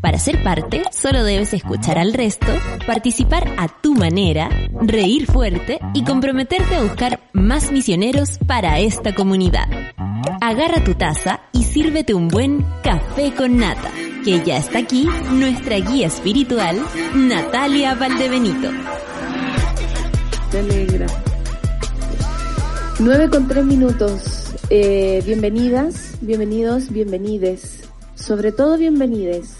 [0.00, 2.46] Para ser parte, solo debes escuchar al resto,
[2.86, 4.48] participar a tu manera,
[4.80, 9.68] reír fuerte y comprometerte a buscar más misioneros para esta comunidad.
[10.40, 13.90] Agarra tu taza y sírvete un buen café con nata,
[14.24, 16.80] que ya está aquí nuestra guía espiritual,
[17.14, 18.70] Natalia Valdebenito.
[20.52, 21.06] Me alegra.
[23.00, 24.54] 9 con 3 minutos.
[24.70, 27.80] Eh, bienvenidas, bienvenidos, bienvenides.
[28.14, 29.59] Sobre todo bienvenides.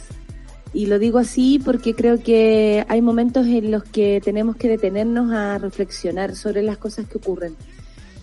[0.72, 5.32] Y lo digo así porque creo que hay momentos en los que tenemos que detenernos
[5.32, 7.56] a reflexionar sobre las cosas que ocurren.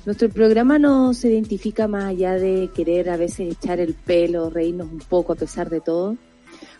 [0.06, 4.90] Nuestro programa no se identifica más allá de querer a veces echar el pelo, reírnos
[4.90, 6.16] un poco a pesar de todo,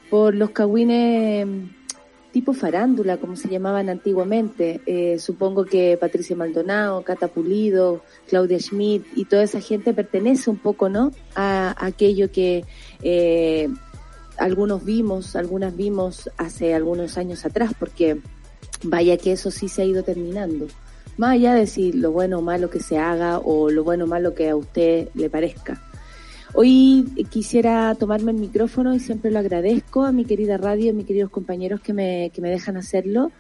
[0.10, 1.46] por los cagüines
[2.38, 4.82] tipo farándula, como se llamaban antiguamente.
[4.86, 10.58] Eh, supongo que Patricia Maldonado, Cata Pulido, Claudia Schmidt y toda esa gente pertenece un
[10.58, 11.12] poco, ¿no?
[11.36, 12.64] A, aquello que
[13.02, 13.70] eh,
[14.38, 18.20] algunos vimos, algunas vimos hace algunos años atrás, porque
[18.84, 20.68] vaya que eso sí se ha ido terminando.
[21.18, 24.08] Más allá de decir lo bueno o malo que se haga o lo bueno o
[24.08, 25.82] malo que a usted le parezca.
[26.54, 31.06] Hoy quisiera tomarme el micrófono y siempre lo agradezco a mi querida radio a mis
[31.06, 33.32] queridos compañeros que me, que me dejan hacerlo,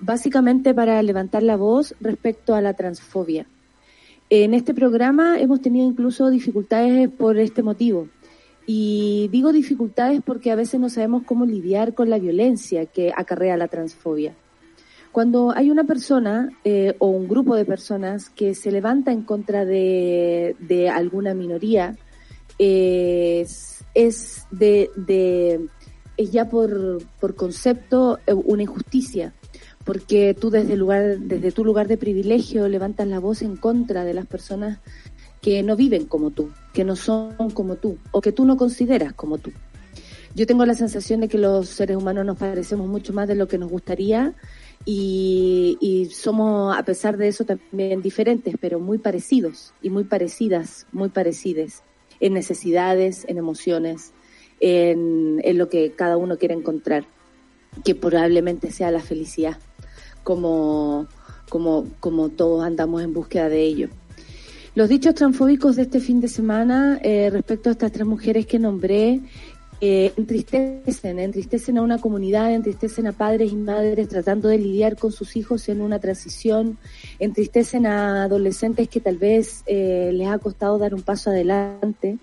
[0.00, 3.46] básicamente para levantar la voz respecto a la transfobia.
[4.28, 8.08] En este programa hemos tenido incluso dificultades por este motivo.
[8.66, 13.56] Y digo dificultades porque a veces no sabemos cómo lidiar con la violencia que acarrea
[13.56, 14.34] la transfobia.
[15.10, 19.66] Cuando hay una persona eh, o un grupo de personas que se levanta en contra
[19.66, 21.96] de, de alguna minoría,
[22.58, 25.68] es, es de, de,
[26.16, 29.34] es ya por, por concepto eh, una injusticia,
[29.84, 34.14] porque tú desde lugar, desde tu lugar de privilegio levantas la voz en contra de
[34.14, 34.78] las personas
[35.42, 39.12] que no viven como tú, que no son como tú, o que tú no consideras
[39.12, 39.50] como tú.
[40.34, 43.48] Yo tengo la sensación de que los seres humanos nos parecemos mucho más de lo
[43.48, 44.32] que nos gustaría
[44.86, 50.86] y, y, somos, a pesar de eso, también diferentes, pero muy parecidos y muy parecidas,
[50.92, 51.82] muy parecidas
[52.20, 54.12] en necesidades, en emociones,
[54.60, 57.04] en, en lo que cada uno quiere encontrar,
[57.84, 59.58] que probablemente sea la felicidad,
[60.22, 61.08] como,
[61.48, 63.88] como, como todos andamos en búsqueda de ello.
[64.74, 68.58] Los dichos transfóbicos de este fin de semana eh, respecto a estas tres mujeres que
[68.58, 69.20] nombré
[69.82, 75.12] eh, entristecen, entristecen a una comunidad, entristecen a padres y madres tratando de lidiar con
[75.12, 76.78] sus hijos en una transición,
[77.18, 82.16] entristecen a adolescentes que tal vez eh, les ha costado dar un paso adelante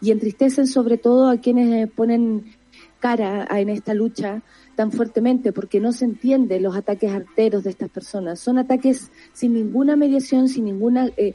[0.00, 2.54] y entristecen sobre todo a quienes ponen
[3.00, 4.42] cara en esta lucha
[4.76, 8.38] tan fuertemente porque no se entiende los ataques arteros de estas personas.
[8.38, 11.34] Son ataques sin ninguna mediación, sin ninguna, eh,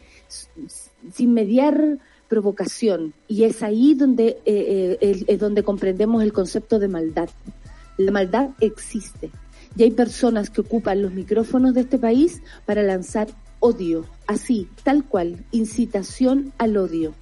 [1.11, 1.97] sin mediar
[2.29, 7.29] provocación y es ahí donde, eh, eh, es donde comprendemos el concepto de maldad.
[7.97, 9.31] La maldad existe
[9.75, 13.27] y hay personas que ocupan los micrófonos de este país para lanzar
[13.59, 17.13] odio, así, tal cual, incitación al odio.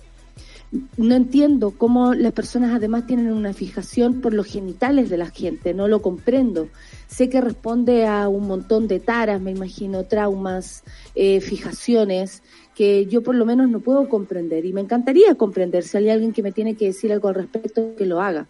[0.98, 5.74] No entiendo cómo las personas además tienen una fijación por los genitales de la gente,
[5.74, 6.70] no lo comprendo.
[7.08, 10.84] Sé que responde a un montón de taras, me imagino, traumas,
[11.16, 12.44] eh, fijaciones,
[12.76, 16.34] que yo por lo menos no puedo comprender y me encantaría comprender si hay alguien
[16.34, 18.48] que me tiene que decir algo al respecto que lo haga.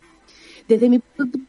[0.67, 1.01] Desde mi,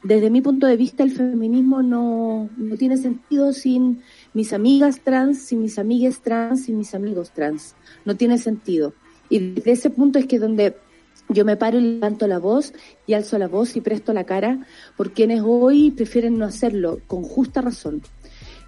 [0.03, 5.42] desde mi punto de vista el feminismo no, no tiene sentido sin mis amigas trans,
[5.42, 7.75] sin mis amigas trans, sin mis amigos trans.
[8.04, 8.94] No tiene sentido.
[9.30, 10.76] Y desde ese punto es que donde
[11.28, 12.72] yo me paro y levanto la voz
[13.06, 17.22] y alzo la voz y presto la cara por quienes hoy prefieren no hacerlo, con
[17.22, 18.03] justa razón.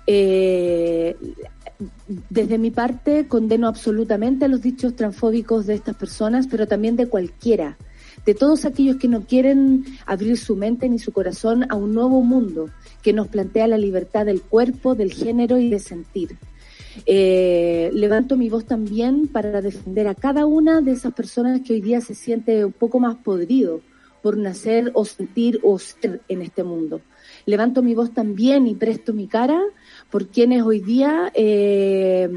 [0.07, 1.17] Eh,
[2.31, 7.77] desde mi parte condeno absolutamente los dichos transfóbicos de estas personas, pero también de cualquiera,
[8.25, 12.23] de todos aquellos que no quieren abrir su mente ni su corazón a un nuevo
[12.23, 12.71] mundo
[13.03, 16.37] que nos plantea la libertad del cuerpo, del género y de sentir.
[17.07, 21.81] Eh, levanto mi voz también para defender a cada una de esas personas que hoy
[21.81, 23.81] día se siente un poco más podrido
[24.23, 27.01] por nacer o sentir o ser en este mundo.
[27.45, 29.61] Levanto mi voz también y presto mi cara
[30.11, 32.29] por quienes hoy día eh,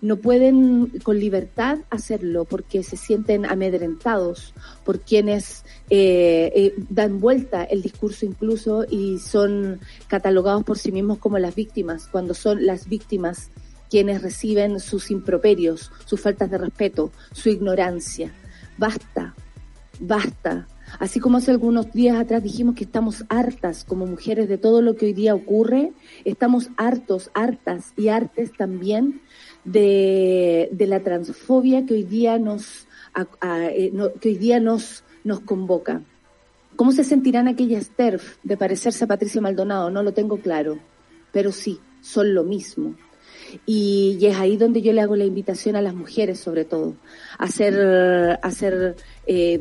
[0.00, 4.52] no pueden con libertad hacerlo, porque se sienten amedrentados,
[4.84, 11.18] por quienes eh, eh, dan vuelta el discurso incluso y son catalogados por sí mismos
[11.18, 13.50] como las víctimas, cuando son las víctimas
[13.90, 18.32] quienes reciben sus improperios, sus faltas de respeto, su ignorancia.
[18.76, 19.34] Basta,
[20.00, 20.66] basta.
[20.98, 24.96] Así como hace algunos días atrás dijimos que estamos hartas como mujeres de todo lo
[24.96, 25.92] que hoy día ocurre,
[26.24, 29.20] estamos hartos, hartas y artes también
[29.64, 32.86] de, la transfobia que hoy día nos,
[33.42, 36.02] eh, que hoy día nos, nos convoca.
[36.76, 39.90] ¿Cómo se sentirán aquellas TERF de parecerse a Patricia Maldonado?
[39.90, 40.78] No lo tengo claro,
[41.32, 42.94] pero sí, son lo mismo.
[43.66, 46.94] Y, es ahí donde yo le hago la invitación a las mujeres, sobre todo,
[47.38, 48.96] a ser, a ser,
[49.26, 49.60] eh,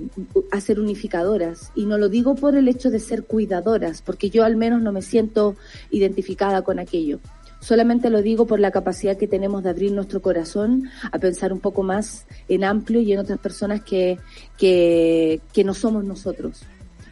[0.51, 1.72] a ser unificadoras.
[1.75, 4.92] Y no lo digo por el hecho de ser cuidadoras, porque yo al menos no
[4.92, 5.56] me siento
[5.92, 7.19] identificada con aquello.
[7.60, 11.60] Solamente lo digo por la capacidad que tenemos de abrir nuestro corazón a pensar un
[11.60, 14.19] poco más en amplio y en otras personas que,
[14.57, 16.62] que, que no somos nosotros.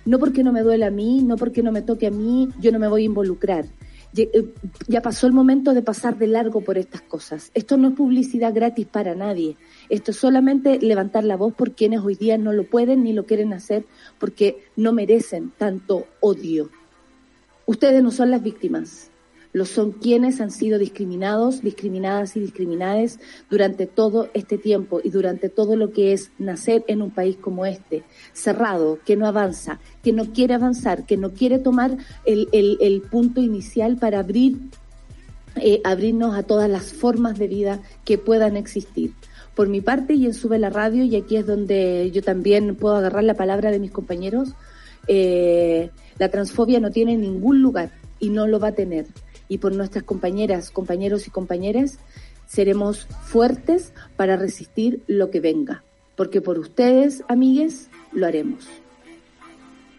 [0.06, 2.72] No porque no me duele a mí, no porque no me toque a mí, yo
[2.72, 3.66] no me voy a involucrar.
[4.18, 4.54] Eh,
[4.88, 7.52] ya pasó el momento de pasar de largo por estas cosas.
[7.54, 9.58] Esto no es publicidad gratis para nadie.
[9.90, 13.26] Esto es solamente levantar la voz por quienes hoy día no lo pueden ni lo
[13.26, 13.86] quieren hacer
[14.20, 16.70] porque no merecen tanto odio.
[17.66, 19.12] Ustedes no son las víctimas
[19.56, 23.20] lo son quienes han sido discriminados, discriminadas y discriminadas
[23.50, 27.66] durante todo este tiempo y durante todo lo que es nacer en un país como
[27.66, 28.04] este,
[28.34, 33.96] cerrado, que no avanza, que no quiere avanzar, que no quiere tomar el, punto inicial
[33.96, 34.58] para abrir,
[35.56, 39.14] eh, abrirnos a todas las formas de vida que puedan existir.
[39.56, 42.98] Por mi parte, y en Sube la Radio, y aquí es donde yo también puedo
[42.98, 44.50] agarrar la palabra de mis compañeros,
[45.08, 49.06] eh, la transfobia no tiene ningún lugar y no lo va a tener
[49.48, 52.00] y por nuestras compañeras, compañeros y compañeras,
[52.48, 55.84] seremos fuertes para resistir lo que venga,
[56.16, 58.68] porque por ustedes, amigues, lo haremos.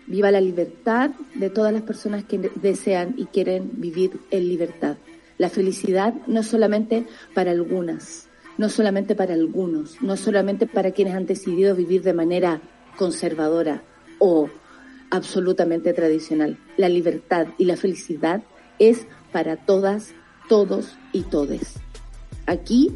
[0.06, 4.96] Viva la libertad de todas las personas que desean y quieren vivir en libertad.
[5.38, 11.14] La felicidad no es solamente para algunas, no solamente para algunos, no solamente para quienes
[11.14, 12.60] han decidido vivir de manera
[12.96, 13.82] conservadora
[14.18, 14.48] o
[15.10, 16.58] absolutamente tradicional.
[16.76, 18.42] La libertad y la felicidad
[18.78, 19.06] es
[19.36, 20.14] para todas,
[20.48, 21.74] todos y todes.
[22.46, 22.90] Aquí,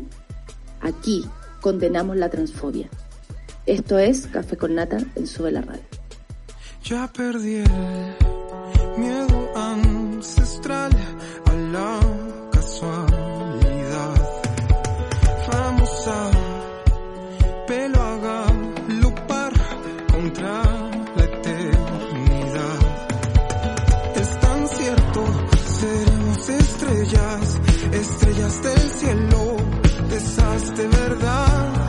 [0.80, 1.22] aquí
[1.60, 2.88] condenamos la transfobia.
[3.66, 5.82] Esto es Café con Nata en Sube la Radio.
[6.82, 7.62] Ya perdí
[8.96, 10.92] miedo ancestral
[28.30, 29.56] estrellas del cielo,
[30.76, 31.79] de verdad,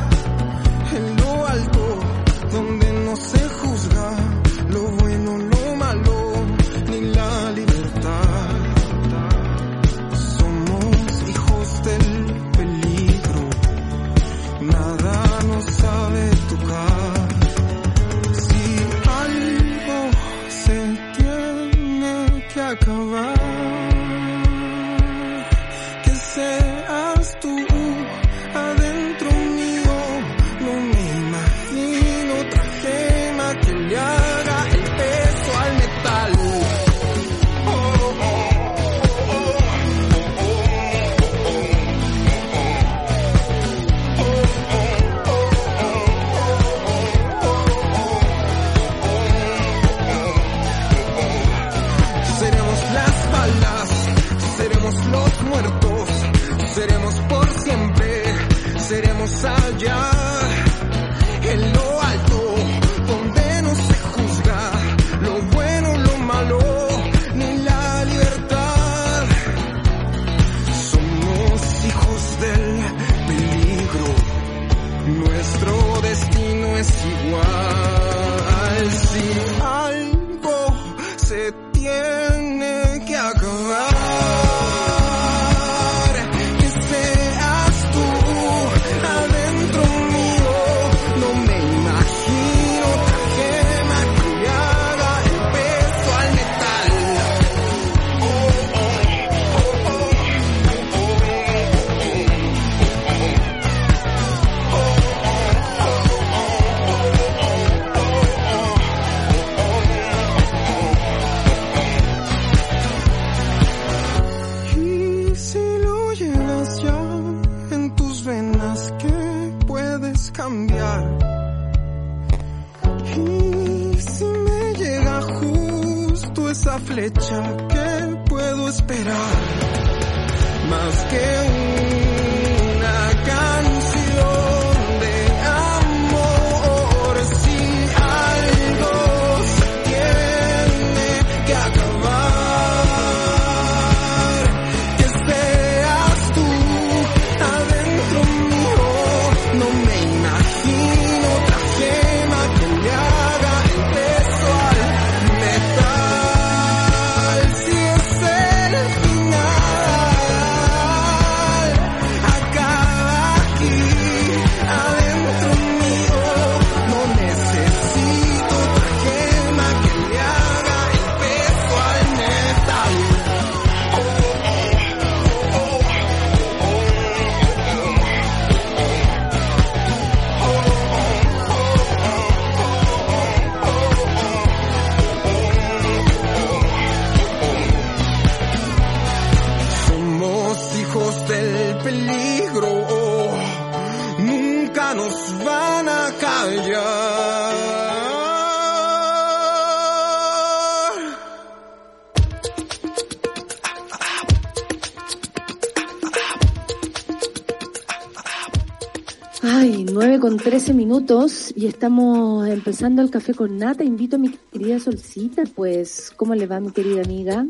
[210.62, 213.84] 13 minutos y estamos empezando el café con nata.
[213.84, 217.48] Invito a mi querida Solcita, pues, ¿cómo le va mi querida amiga?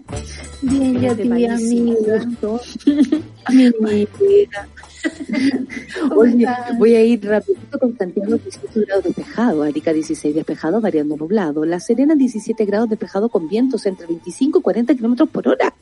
[0.61, 1.55] Bien, ya te amiga.
[3.43, 4.69] Amiga.
[6.15, 11.65] Oye, voy a ir rapidito con Santiago 18 grados despejado, Arica 16 despejado, variando nublado,
[11.65, 15.73] La Serena 17 grados despejado con vientos entre 25 y 40 kilómetros por hora,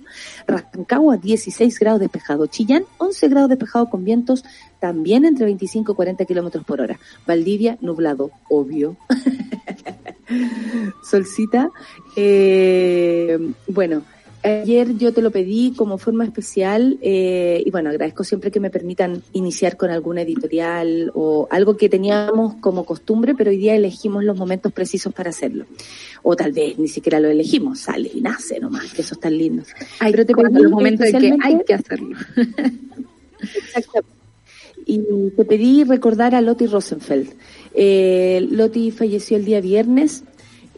[0.48, 4.44] Rancagua 16 grados despejado, Chillán 11 grados despejado con vientos
[4.80, 8.98] también entre 25 y 40 kilómetros por hora, Valdivia nublado, obvio.
[11.04, 11.72] Solcita,
[12.16, 14.04] eh, bueno,
[14.42, 18.70] Ayer yo te lo pedí como forma especial eh, y bueno, agradezco siempre que me
[18.70, 24.24] permitan iniciar con alguna editorial o algo que teníamos como costumbre, pero hoy día elegimos
[24.24, 25.66] los momentos precisos para hacerlo.
[26.24, 29.38] O tal vez ni siquiera lo elegimos, sale y nace nomás, que eso es tan
[29.38, 29.64] lindo.
[30.00, 32.18] Pero te pedí los momentos en que hay que hacerlo.
[33.76, 34.20] Exactamente.
[34.86, 35.02] Y
[35.36, 37.34] te pedí recordar a Lottie Rosenfeld.
[37.76, 40.24] Eh, Lottie falleció el día viernes.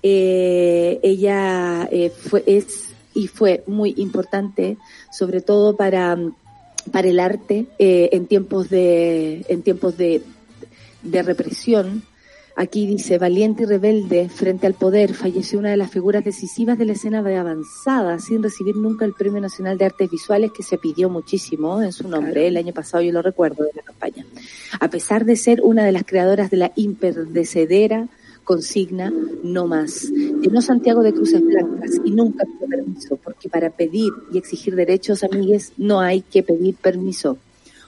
[0.03, 2.80] Eh, ella eh, fue, es
[3.13, 4.77] y fue muy importante,
[5.11, 6.17] sobre todo para,
[6.91, 10.21] para el arte eh, en tiempos de, en tiempos de,
[11.03, 12.03] de represión.
[12.57, 16.83] Aquí dice, valiente y rebelde frente al poder, falleció una de las figuras decisivas de
[16.83, 20.77] la escena de avanzada, sin recibir nunca el Premio Nacional de Artes Visuales que se
[20.77, 22.47] pidió muchísimo en su nombre.
[22.47, 24.25] El año pasado yo lo recuerdo de la campaña.
[24.79, 28.09] A pesar de ser una de las creadoras de la imperdecedera
[28.43, 29.11] consigna
[29.43, 30.09] no más.
[30.09, 35.23] Llenó Santiago de cruces blancas y nunca pidió permiso, porque para pedir y exigir derechos,
[35.23, 37.37] amigues, no hay que pedir permiso.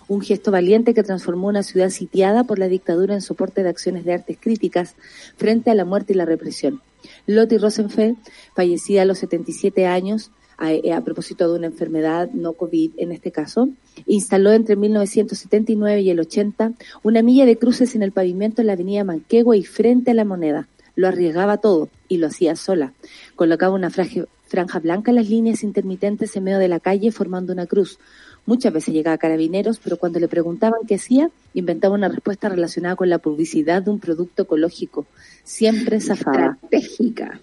[0.07, 4.05] Un gesto valiente que transformó una ciudad sitiada por la dictadura en soporte de acciones
[4.05, 4.95] de artes críticas
[5.37, 6.81] frente a la muerte y la represión.
[7.25, 8.17] Lottie Rosenfeld,
[8.55, 13.31] fallecida a los 77 años, a, a, propósito de una enfermedad no COVID en este
[13.31, 13.69] caso,
[14.05, 18.73] instaló entre 1979 y el 80 una milla de cruces en el pavimento en la
[18.73, 20.67] avenida Manquegua y frente a la moneda.
[20.95, 22.93] Lo arriesgaba todo y lo hacía sola.
[23.35, 27.53] Colocaba una franja, franja blanca en las líneas intermitentes en medio de la calle formando
[27.53, 27.97] una cruz.
[28.45, 32.95] Muchas veces llegaba a carabineros, pero cuando le preguntaban qué hacía, inventaba una respuesta relacionada
[32.95, 35.05] con la publicidad de un producto ecológico.
[35.43, 36.57] Siempre zafaba.
[36.61, 37.39] Estratégica.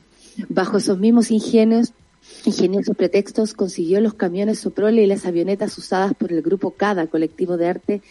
[0.49, 1.93] Bajo esos mismos ingenios,
[2.47, 7.57] ingeniosos pretextos, consiguió los camiones Soprole y las avionetas usadas por el grupo CADA, colectivo
[7.57, 8.03] de arte,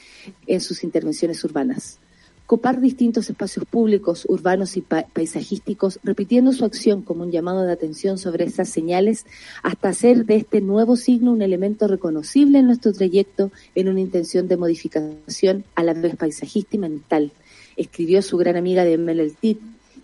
[0.48, 2.00] en sus intervenciones urbanas.
[2.46, 7.72] Copar distintos espacios públicos, urbanos y pa paisajísticos, repitiendo su acción como un llamado de
[7.72, 9.28] atención sobre esas señales,
[9.62, 14.48] hasta hacer de este nuevo signo un elemento reconocible en nuestro trayecto en una intención
[14.48, 17.32] de modificación a la vez paisajista y mental.
[17.78, 19.60] Escribió su gran amiga de Meleltit,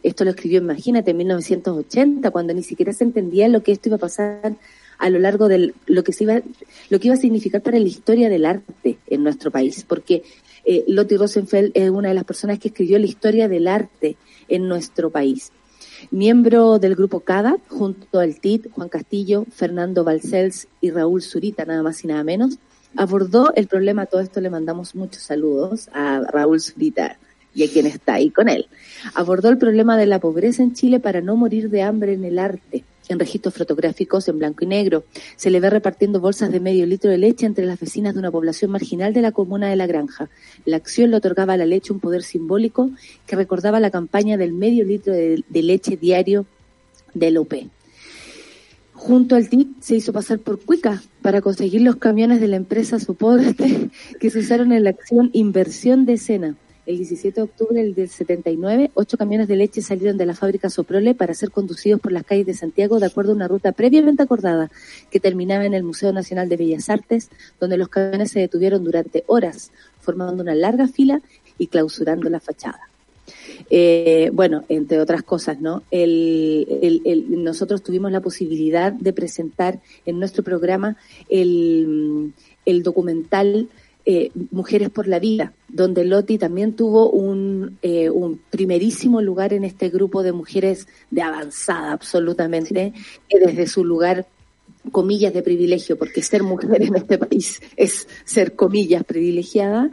[0.06, 3.96] esto lo escribió, imagínate, en 1980, cuando ni siquiera se entendía lo que esto iba
[3.96, 4.56] a pasar
[5.00, 6.42] a lo largo de lo que se iba,
[6.90, 10.24] lo que iba a significar para la historia del arte en nuestro país, porque
[10.64, 14.16] eh, Lottie Rosenfeld es una de las personas que escribió la historia del arte
[14.48, 15.52] en nuestro país.
[16.12, 21.82] Miembro del grupo CADA, junto al TIT, Juan Castillo, Fernando Balcells y Raúl Zurita, nada
[21.82, 22.60] más y nada menos,
[22.96, 27.18] abordó el problema, todo esto le mandamos muchos saludos a Raúl Zurita
[27.56, 28.68] y a quien está ahí con él.
[29.16, 32.38] Abordó el problema de la pobreza en Chile para no morir de hambre en el
[32.38, 32.84] arte.
[33.08, 37.12] En registros fotográficos en blanco y negro se le ve repartiendo bolsas de medio litro
[37.12, 40.30] de leche entre las vecinas de una población marginal de la comuna de La Granja.
[40.66, 42.90] La acción le otorgaba a la leche un poder simbólico
[43.28, 46.48] que recordaba la campaña del medio litro de, leche diario
[47.14, 47.54] del OP.
[48.94, 53.00] junto al TIC se hizo pasar por Cuica para conseguir los camiones de la empresa
[53.00, 56.58] Soporte que se usaron en la acción Inversión de Escena.
[56.86, 61.16] El 17 de octubre del 79, ocho camiones de leche salieron de la fábrica Soprole
[61.16, 64.70] para ser conducidos por las calles de Santiago de acuerdo a una ruta previamente acordada
[65.10, 69.24] que terminaba en el Museo Nacional de Bellas Artes, donde los camiones se detuvieron durante
[69.26, 71.22] horas, formando una larga fila
[71.58, 72.82] y clausurando la fachada.
[73.72, 75.82] Eh, bueno, entre otras cosas, ¿no?
[75.90, 80.98] El, el, el, nosotros tuvimos la posibilidad de presentar en nuestro programa
[81.30, 82.34] el,
[82.66, 83.70] el documental
[84.06, 89.64] eh, Mujeres por la Vida, donde Loti también tuvo un, eh, un primerísimo lugar en
[89.64, 92.94] este grupo de mujeres de avanzada absolutamente,
[93.28, 94.28] que desde su lugar
[94.92, 99.90] comillas de privilegio, porque ser mujer en este país es ser comillas privilegiada,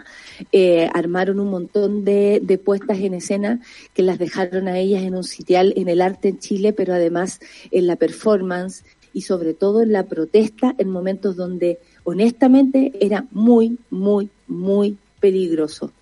[0.53, 3.61] eh, armaron un montón de, de, puestas en escena
[3.95, 7.41] que las dejaron a ellas en un sitial en el arte en Chile, pero además
[7.71, 13.79] en la performance y sobre todo en la protesta en momentos donde honestamente era muy,
[13.91, 15.93] muy, muy peligroso.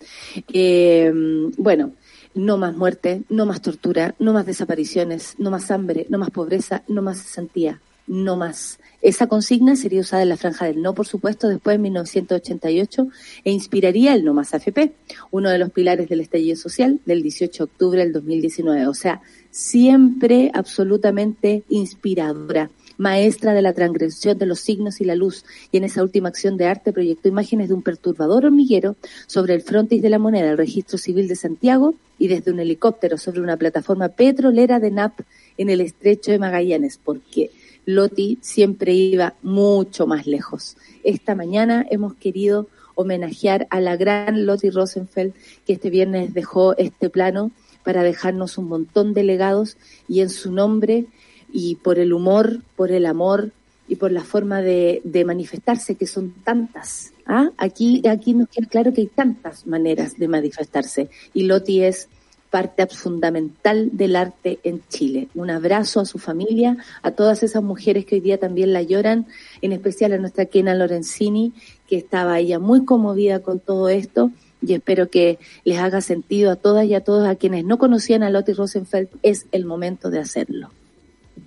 [0.52, 1.12] Eh,
[1.59, 1.93] bueno,
[2.35, 6.83] no más muerte, no más tortura, no más desapariciones, no más hambre, no más pobreza,
[6.88, 8.79] no más cesantía, no más.
[9.02, 13.09] Esa consigna sería usada en la franja del no, por supuesto, después de 1988
[13.45, 14.93] e inspiraría el no más AFP,
[15.31, 18.87] uno de los pilares del estallido social del 18 de octubre del 2019.
[18.87, 25.47] O sea, siempre absolutamente inspiradora maestra de la transgresión de los signos y la luz,
[25.73, 28.95] y en esa última acción de arte proyectó imágenes de un perturbador hormiguero
[29.26, 33.16] sobre el frontis de la moneda, el registro civil de Santiago, y desde un helicóptero
[33.16, 35.21] sobre una plataforma petrolera de NAP
[35.57, 37.50] en el estrecho de Magallanes, porque
[37.87, 40.76] Loti siempre iba mucho más lejos.
[41.02, 45.33] Esta mañana hemos querido homenajear a la gran Loti Rosenfeld,
[45.64, 47.50] que este viernes dejó este plano
[47.83, 51.07] para dejarnos un montón de legados y en su nombre
[51.52, 53.50] y por el humor, por el amor
[53.88, 57.12] y por la forma de, de manifestarse, que son tantas.
[57.26, 57.50] ¿ah?
[57.56, 62.08] Aquí, aquí nos queda claro que hay tantas maneras de manifestarse y Loti es
[62.50, 65.28] parte fundamental del arte en Chile.
[65.34, 69.26] Un abrazo a su familia, a todas esas mujeres que hoy día también la lloran,
[69.63, 71.52] en especial a nuestra Kena Lorenzini,
[71.89, 74.30] que estaba ella muy conmovida con todo esto
[74.63, 78.23] y espero que les haga sentido a todas y a todos a quienes no conocían
[78.23, 80.71] a Lottie Rosenfeld, es el momento de hacerlo.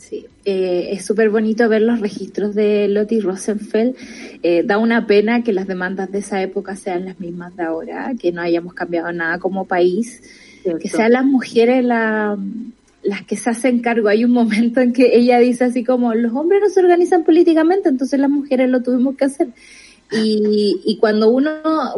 [0.10, 3.96] Sí, eh, es súper bonito ver los registros de Lottie Rosenfeld.
[4.44, 8.12] Eh, da una pena que las demandas de esa época sean las mismas de ahora,
[8.20, 10.22] que no hayamos cambiado nada como país,
[10.62, 10.80] Cierto.
[10.80, 12.38] que sean las mujeres la,
[13.02, 14.10] las que se hacen cargo.
[14.10, 17.88] Hay un momento en que ella dice así como, los hombres no se organizan políticamente,
[17.88, 19.48] entonces las mujeres lo tuvimos que hacer.
[20.12, 21.50] Y, y cuando uno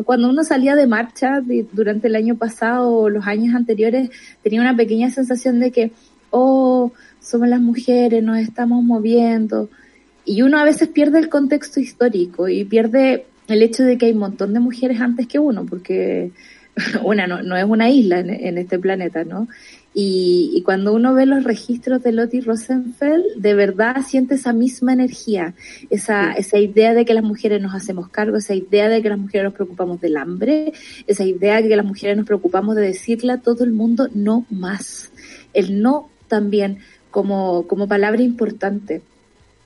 [0.06, 4.10] cuando uno salía de marcha de, durante el año pasado o los años anteriores
[4.44, 5.92] tenía una pequeña sensación de que
[6.30, 6.94] oh
[7.26, 9.70] somos las mujeres nos estamos moviendo
[10.26, 14.14] y uno a veces pierde el contexto histórico y pierde el hecho de que hay
[14.14, 16.32] un montón de mujeres antes que uno porque
[17.04, 19.48] una no, no es una isla en, en este planeta no
[19.98, 24.92] y, y, cuando uno ve los registros de Lottie Rosenfeld, de verdad siente esa misma
[24.92, 25.54] energía,
[25.90, 26.40] esa, sí.
[26.42, 29.46] esa idea de que las mujeres nos hacemos cargo, esa idea de que las mujeres
[29.46, 30.74] nos preocupamos del hambre,
[31.08, 34.46] esa idea de que las mujeres nos preocupamos de decirle a todo el mundo no
[34.50, 35.12] más.
[35.54, 36.80] El no también
[37.16, 39.02] como, como palabra importante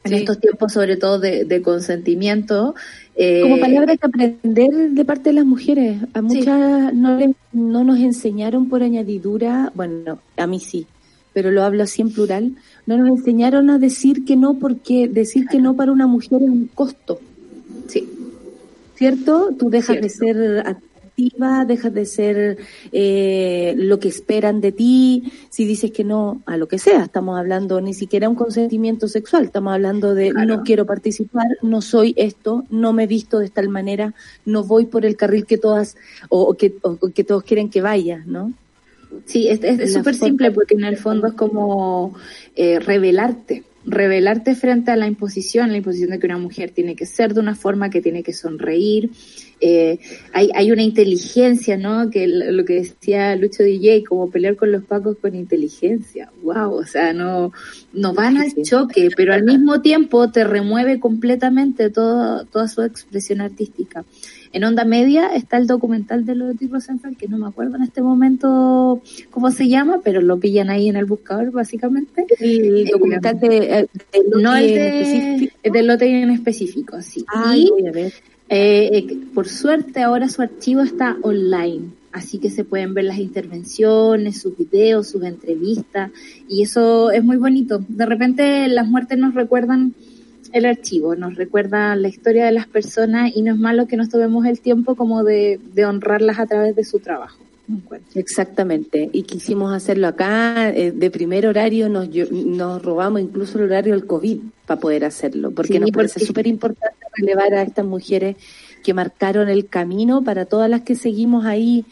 [0.04, 0.18] en sí.
[0.18, 2.76] estos tiempos, sobre todo de, de consentimiento.
[3.16, 5.98] Eh, Como palabra que aprender de parte de las mujeres.
[6.14, 6.96] A muchas sí.
[6.96, 10.86] no, le, no nos enseñaron por añadidura, bueno, a mí sí,
[11.34, 12.54] pero lo hablo así en plural,
[12.86, 16.50] no nos enseñaron a decir que no porque decir que no para una mujer es
[16.50, 17.20] un costo.
[17.88, 18.08] Sí.
[18.96, 19.50] ¿Cierto?
[19.58, 20.04] Tú dejas Cierto.
[20.04, 20.78] de ser
[21.67, 22.58] dejas de ser
[22.91, 27.38] eh, lo que esperan de ti, si dices que no a lo que sea, estamos
[27.38, 30.58] hablando ni siquiera un consentimiento sexual, estamos hablando de claro.
[30.58, 34.13] no quiero participar, no soy esto, no me visto de tal manera,
[34.45, 35.97] no voy por el carril que todas
[36.29, 38.53] o, o que, o, que todos quieren que vaya, ¿no?
[39.25, 42.13] Sí, es súper simple porque en el fondo es como
[42.55, 47.06] eh, revelarte revelarte frente a la imposición, la imposición de que una mujer tiene que
[47.06, 49.10] ser de una forma, que tiene que sonreír.
[49.62, 49.99] Eh,
[50.32, 52.10] hay, hay una inteligencia, ¿no?
[52.10, 56.32] Que lo que decía Lucho DJ, como pelear con los pacos con inteligencia.
[56.43, 57.52] Wow, o sea, no,
[57.91, 63.41] no van al choque, pero al mismo tiempo te remueve completamente todo, toda su expresión
[63.41, 64.06] artística.
[64.52, 67.84] En Onda Media está el documental de los tipos Central, que no me acuerdo en
[67.84, 72.26] este momento cómo se llama, pero lo pillan ahí en el buscador, básicamente.
[72.40, 77.24] El documental de, de, de no el de, de Lotte en específico, sí.
[77.28, 78.14] Ay, y, voy a ver.
[78.50, 81.92] Eh, por suerte ahora su archivo está online.
[82.12, 86.12] así que se pueden ver las intervenciones, sus videos, sus entrevistas,
[86.48, 87.84] y eso es muy bonito.
[87.88, 89.94] De repente las muertes nos recuerdan
[90.54, 94.10] el archivo, nos recuerdan la historia de las personas y no es malo que nos
[94.10, 97.40] tomemos el tiempo como de, de honrarlas a través de su trabajo.
[98.16, 103.94] Exactamente, y quisimos hacerlo acá, eh, de primer horario nos, nos robamos incluso el horario
[103.94, 108.38] del COVID para poder hacerlo, porque Sí, nos parece súper importante relevar a estas mujeres
[108.84, 111.86] que marcaron el camino para todas las que seguimos ahí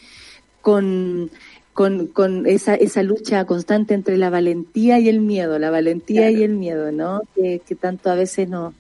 [0.62, 1.30] con,
[1.78, 6.42] con, con esa, esa lucha constante entre la valentía y el miedo, la valentía y
[6.42, 7.22] el miedo, ¿no?
[7.36, 8.74] Que, que tanto a veces no,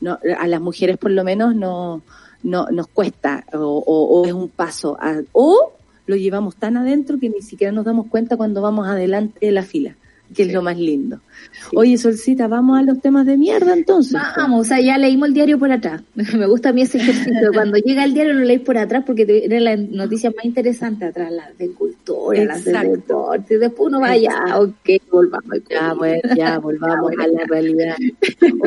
[0.00, 2.02] no, a las mujeres por lo menos no,
[2.44, 5.72] no nos cuesta o, o- o es un paso a- o
[6.06, 9.64] lo llevamos tan adentro que ni siquiera nos damos cuenta cuando vamos adelante de la
[9.64, 9.96] fila,
[10.32, 11.20] que es lo más lindo.
[11.74, 14.20] Oye, Solcita, vamos a los temas de mierda entonces.
[14.36, 16.02] Vamos, o sea, ya leímos el diario por atrás.
[16.14, 17.50] Me gusta a mí ese ejercicio.
[17.52, 21.30] Cuando llega el diario lo leéis por atrás porque tiene la noticia más interesante atrás,
[21.30, 22.90] las de cultura, las de Exacto.
[22.90, 23.58] deporte.
[23.58, 27.96] Después uno vaya, ok, volvamos Ya, bueno, ya, volvamos a la realidad.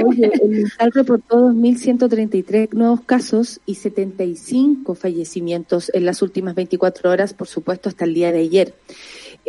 [0.05, 7.33] Oye, el MinSal reportó 2.133 nuevos casos y 75 fallecimientos en las últimas 24 horas,
[7.33, 8.73] por supuesto, hasta el día de ayer.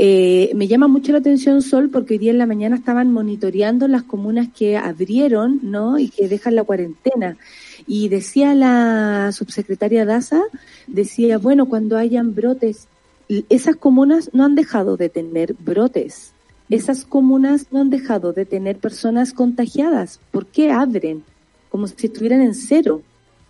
[0.01, 3.89] Eh, me llama mucho la atención, Sol, porque hoy día en la mañana estaban monitoreando
[3.89, 5.99] las comunas que abrieron, ¿no?
[5.99, 7.37] Y que dejan la cuarentena.
[7.85, 10.41] Y decía la subsecretaria Daza,
[10.87, 12.87] decía, bueno, cuando hayan brotes,
[13.49, 16.31] esas comunas no han dejado de tener brotes.
[16.71, 20.21] Esas comunas no han dejado de tener personas contagiadas.
[20.31, 21.25] ¿Por qué abren?
[21.71, 23.03] Como si estuvieran en cero.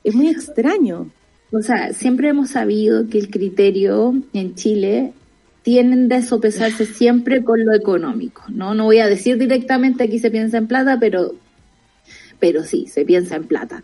[0.02, 1.10] Es muy extraño.
[1.52, 5.12] O sea, siempre hemos sabido que el criterio en Chile
[5.68, 8.72] tienden a sopesarse siempre con lo económico, ¿no?
[8.72, 11.34] No voy a decir directamente aquí se piensa en plata, pero,
[12.38, 13.82] pero sí, se piensa en plata.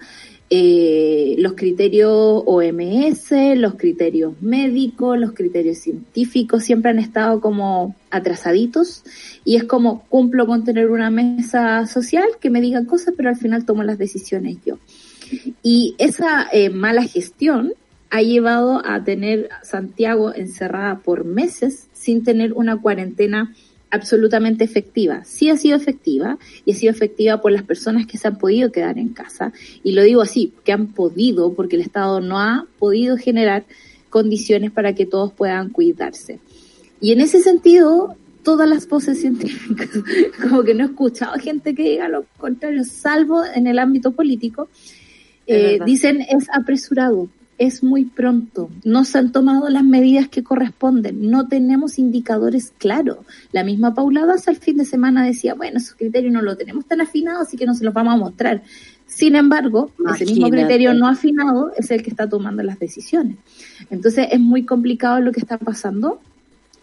[0.49, 9.05] Eh, los criterios OMS, los criterios médicos, los criterios científicos siempre han estado como atrasaditos
[9.45, 13.37] y es como cumplo con tener una mesa social que me diga cosas, pero al
[13.37, 14.79] final tomo las decisiones yo.
[15.63, 17.75] Y esa eh, mala gestión
[18.15, 23.53] ha llevado a tener a Santiago encerrada por meses sin tener una cuarentena
[23.91, 25.25] absolutamente efectiva.
[25.25, 28.71] Sí ha sido efectiva y ha sido efectiva por las personas que se han podido
[28.71, 29.53] quedar en casa.
[29.83, 33.65] Y lo digo así, que han podido, porque el Estado no ha podido generar
[34.11, 36.39] condiciones para que todos puedan cuidarse.
[37.01, 39.91] Y en ese sentido, todas las voces científicas,
[40.41, 44.69] como que no he escuchado gente que diga lo contrario, salvo en el ámbito político,
[45.49, 51.31] eh, dicen es apresurado, es muy pronto, no se han tomado las medidas que corresponden,
[51.31, 53.19] no tenemos indicadores claros.
[53.53, 56.87] La misma Paula Daza el fin de semana decía, bueno, esos criterios no lo tenemos
[56.87, 58.63] tan afinados, así que no se los vamos a mostrar.
[59.07, 63.37] Sin embargo, ese mismo criterio no afinado es el que está tomando las decisiones.
[63.91, 66.21] Entonces es muy complicado lo que está pasando.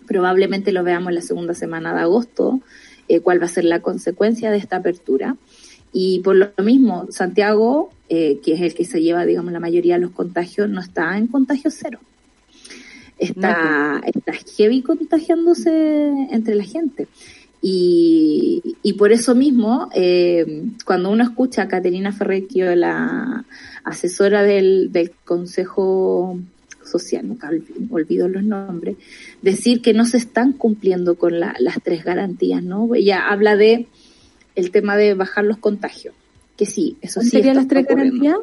[0.07, 2.61] Probablemente lo veamos en la segunda semana de agosto,
[3.09, 5.35] eh, cuál va a ser la consecuencia de esta apertura.
[5.91, 9.95] Y por lo mismo, Santiago, eh, que es el que se lleva, digamos, la mayoría
[9.95, 11.99] de los contagios, no está en contagio cero.
[13.17, 15.69] Está, está heavy contagiándose
[16.31, 17.07] entre la gente.
[17.61, 23.45] Y, y por eso mismo, eh, cuando uno escucha a Caterina Ferrecchio, la
[23.83, 26.39] asesora del, del Consejo
[26.83, 28.97] Social, nunca olvi- olvido los nombres,
[29.43, 32.93] decir que no se están cumpliendo con la- las tres garantías, ¿no?
[32.95, 33.85] Ella habla de
[34.55, 36.15] el tema de bajar los contagios,
[36.61, 37.37] que sí, eso ¿Cuáles sí.
[37.37, 38.37] serían las tres garantías?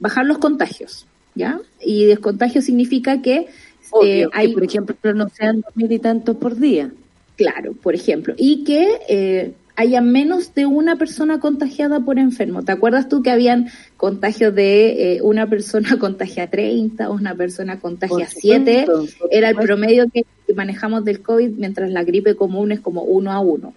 [0.00, 1.06] Bajar los contagios,
[1.36, 1.60] ¿ya?
[1.80, 3.46] Y descontagio significa que
[3.92, 6.90] Obvio, eh, que, hay por ejemplo, no sean dos mil y tantos por día.
[7.36, 12.64] Claro, por ejemplo, y que eh, haya menos de una persona contagiada por enfermo.
[12.64, 18.26] ¿Te acuerdas tú que habían contagios de eh, una persona contagia 30, una persona contagia
[18.26, 18.86] Por 7?
[18.86, 22.80] supuesto, por Era el promedio que, que manejamos del COVID, mientras la gripe común es
[22.80, 23.72] como uno a uno.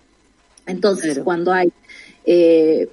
[0.66, 1.24] Entonces, Claro.
[1.24, 1.72] cuando hay
[2.26, 2.90] eh,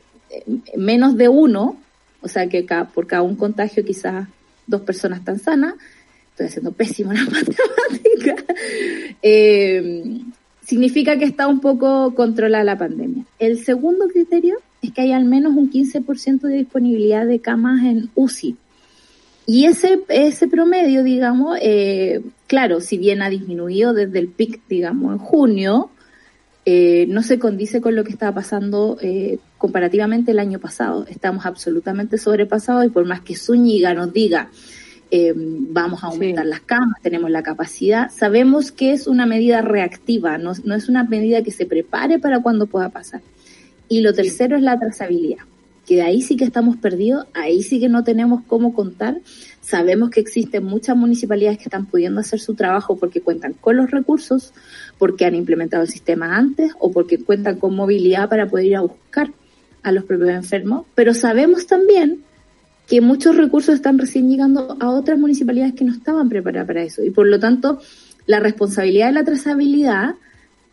[0.76, 1.76] menos de uno,
[2.20, 4.28] o sea que por cada un contagio quizás
[4.66, 5.74] dos personas están sanas,
[6.30, 8.54] estoy haciendo pésimo la matemática,
[9.22, 10.20] eh,
[10.64, 13.24] significa que está un poco controlada la pandemia.
[13.38, 18.10] El segundo criterio es que hay al menos un 15% de disponibilidad de camas en
[18.14, 18.56] UCI.
[19.46, 25.12] Y ese, ese promedio, digamos, eh, claro, si bien ha disminuido desde el pic, digamos,
[25.12, 25.90] en junio,
[26.68, 31.06] eh, no se condice con lo que estaba pasando eh, comparativamente el año pasado.
[31.08, 34.50] Estamos absolutamente sobrepasados y por más que Zúñiga nos diga
[35.12, 36.50] eh, vamos a aumentar Sí.
[36.50, 41.04] las camas, tenemos la capacidad, sabemos que es una medida reactiva, no, no es una
[41.04, 43.20] medida que se prepare para cuando pueda pasar.
[43.88, 45.44] Y lo tercero es la trazabilidad.
[45.86, 49.18] que ahí sí que estamos perdidos, ahí sí que no tenemos cómo contar.
[49.66, 53.90] Sabemos que existen muchas municipalidades que están pudiendo hacer su trabajo porque cuentan con los
[53.90, 54.52] recursos,
[54.96, 58.82] porque han implementado el sistema antes o porque cuentan con movilidad para poder ir a
[58.82, 59.32] buscar
[59.82, 62.22] a los propios enfermos, pero sabemos también
[62.86, 67.02] que muchos recursos están recién llegando a otras municipalidades que no estaban preparadas para eso.
[67.02, 67.80] Y por lo tanto
[68.26, 70.14] la responsabilidad de la trazabilidad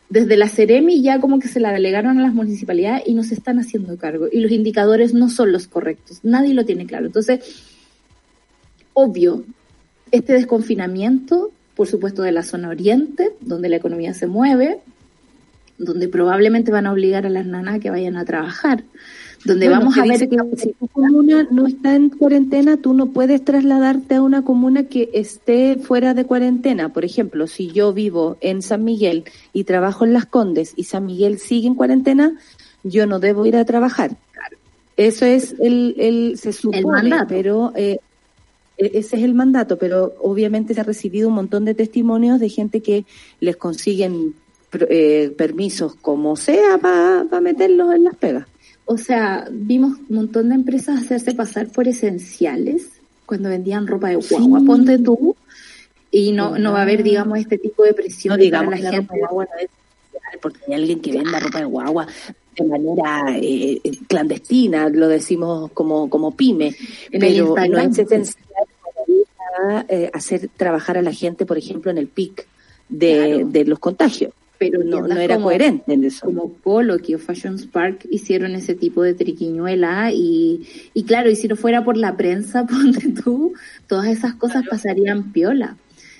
[0.07, 3.33] desde la Ceremi ya como que se la delegaron a las municipalidades y no se
[3.33, 4.27] están haciendo cargo.
[4.31, 7.07] Y los indicadores no son los correctos, nadie lo tiene claro.
[7.07, 7.72] Entonces,
[8.93, 9.43] obvio,
[10.11, 14.79] este desconfinamiento, por supuesto de la zona oriente, donde la economía se mueve,
[15.77, 18.83] donde probablemente van a obligar a las nanas a que vayan a trabajar,
[19.45, 23.43] donde vamos a ver que si tu comuna no está en cuarentena, tú no puedes
[23.43, 26.93] trasladarte a una comuna que esté fuera de cuarentena.
[26.93, 31.05] Por ejemplo, si yo vivo en San Miguel y trabajo en Las Condes y San
[31.05, 32.37] Miguel sigue en cuarentena,
[32.83, 34.15] yo no debo ir a trabajar.
[34.95, 37.99] Eso es el, el se supone, pero eh,
[38.77, 42.81] ese es el mandato, pero obviamente se ha recibido un montón de testimonios de gente
[42.81, 43.05] que
[43.39, 44.35] les consiguen
[44.89, 48.47] eh, permisos como sea para meterlos en las pegas.
[48.85, 52.89] O sea, vimos un montón de empresas hacerse pasar por esenciales
[53.25, 55.35] cuando vendían ropa de guagua, ponte tú,
[56.11, 59.17] y no, no va a haber, digamos, este tipo de presión no, digamos, la, gente.
[59.17, 59.69] guagua no es
[60.41, 62.07] porque hay alguien que venda ropa de guagua
[62.55, 66.75] de manera eh, clandestina, lo decimos como, como pyme,
[67.11, 68.43] pero no es esencial
[68.85, 72.47] para eh, hacer trabajar a la gente, por ejemplo, en el pic
[72.89, 76.25] de, de los contagios pero no, no era coherente en eso.
[76.25, 81.35] Como Polo, que o Fashion Spark hicieron ese tipo de triquiñuela y, y claro, y
[81.35, 83.53] si no fuera por la prensa, ponte tú,
[83.87, 85.75] todas esas cosas pasarían piola.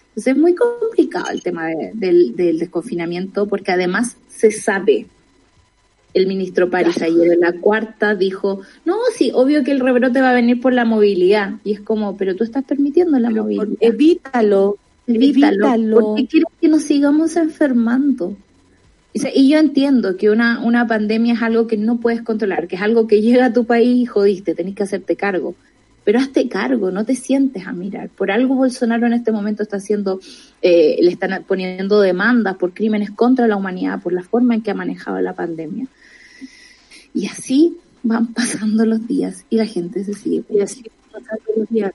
[0.09, 5.07] Entonces es muy complicado el tema del, del desconfinamiento porque además se sabe.
[6.13, 10.29] El ministro París ayer en la cuarta dijo, no, sí, obvio que el rebrote va
[10.29, 11.55] a venir por la movilidad.
[11.63, 13.67] Y es como, pero tú estás permitiendo la movilidad.
[13.79, 15.99] Evítalo, Evítalo.
[15.99, 18.35] ¿Por qué quieres que nos sigamos enfermando?
[19.13, 22.81] Y yo entiendo que una, una pandemia es algo que no puedes controlar, que es
[22.81, 25.55] algo que llega a tu país y jodiste, tenés que hacerte cargo.
[26.03, 28.09] Pero hazte cargo, no te sientes a mirar.
[28.09, 30.19] Por algo Bolsonaro en este momento está haciendo,
[30.61, 34.71] eh, le están poniendo demandas por crímenes contra la humanidad, por la forma en que
[34.71, 35.85] ha manejado la pandemia.
[37.13, 40.43] Y así van pasando los días y la gente se sigue.
[40.49, 40.83] Y así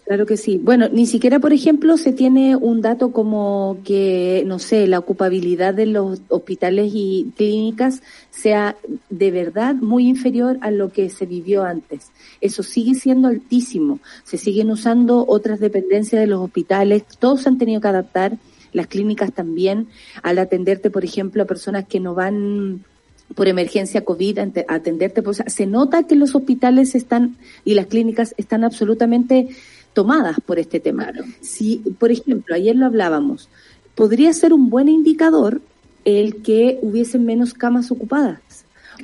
[0.04, 0.58] claro que sí.
[0.58, 5.74] Bueno, ni siquiera, por ejemplo, se tiene un dato como que, no sé, la ocupabilidad
[5.74, 8.76] de los hospitales y clínicas sea
[9.10, 12.10] de verdad muy inferior a lo que se vivió antes.
[12.40, 14.00] Eso sigue siendo altísimo.
[14.24, 17.04] Se siguen usando otras dependencias de los hospitales.
[17.18, 18.38] Todos han tenido que adaptar,
[18.72, 19.88] las clínicas también,
[20.22, 22.84] al atenderte, por ejemplo, a personas que no van
[23.34, 24.38] por emergencia COVID,
[24.68, 25.22] atenderte.
[25.22, 29.48] Pues, se nota que los hospitales están y las clínicas están absolutamente
[29.92, 31.12] tomadas por este tema.
[31.40, 33.48] Si, por ejemplo, ayer lo hablábamos,
[33.94, 35.60] podría ser un buen indicador
[36.04, 38.40] el que hubiesen menos camas ocupadas.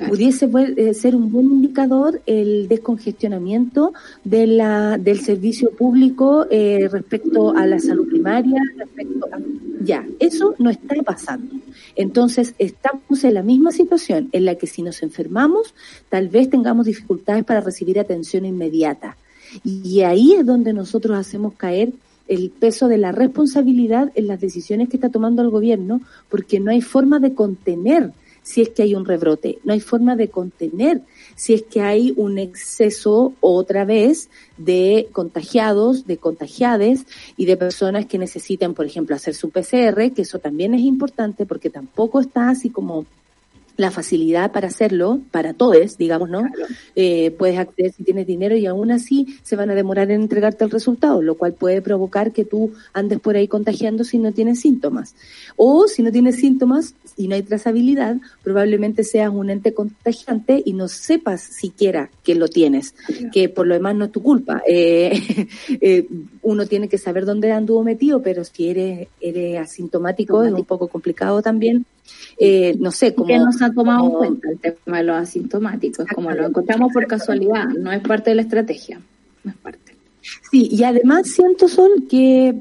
[0.07, 7.55] Pudiese eh, ser un buen indicador el descongestionamiento de la, del servicio público eh, respecto
[7.55, 9.39] a la salud primaria, respecto a,
[9.81, 11.55] ya, eso no está pasando.
[11.95, 15.73] Entonces, estamos en la misma situación en la que si nos enfermamos,
[16.09, 19.15] tal vez tengamos dificultades para recibir atención inmediata.
[19.63, 21.93] Y ahí es donde nosotros hacemos caer
[22.27, 26.71] el peso de la responsabilidad en las decisiones que está tomando el gobierno, porque no
[26.71, 28.11] hay forma de contener
[28.45, 31.01] si es que hay un rebrote, no hay forma de contener
[31.35, 37.05] si es que hay un exceso otra vez de contagiados, de contagiades
[37.35, 41.47] y de personas que necesitan, por ejemplo, hacer su PCR, que eso también es importante
[41.47, 43.07] porque tampoco está así como
[43.77, 46.43] la facilidad para hacerlo, para todos, digamos, ¿no?
[46.95, 50.63] Eh, puedes acceder si tienes dinero y aún así se van a demorar en entregarte
[50.63, 54.61] el resultado, lo cual puede provocar que tú andes por ahí contagiando si no tienes
[54.61, 55.15] síntomas.
[55.55, 60.73] O si no tienes síntomas y no hay trazabilidad, probablemente seas un ente contagiante y
[60.73, 62.95] no sepas siquiera que lo tienes,
[63.31, 64.61] que por lo demás no es tu culpa.
[64.67, 65.47] Eh,
[65.81, 66.07] eh,
[66.41, 70.87] uno tiene que saber dónde anduvo metido, pero si eres, eres asintomático es un poco
[70.87, 71.85] complicado también.
[72.79, 76.91] No sé, como ha tomado en cuenta el tema de los asintomáticos, como lo encontramos
[76.93, 78.99] por casualidad, no es parte de la estrategia,
[79.43, 79.95] no es parte.
[80.51, 82.55] Sí, y además siento, Sol, que,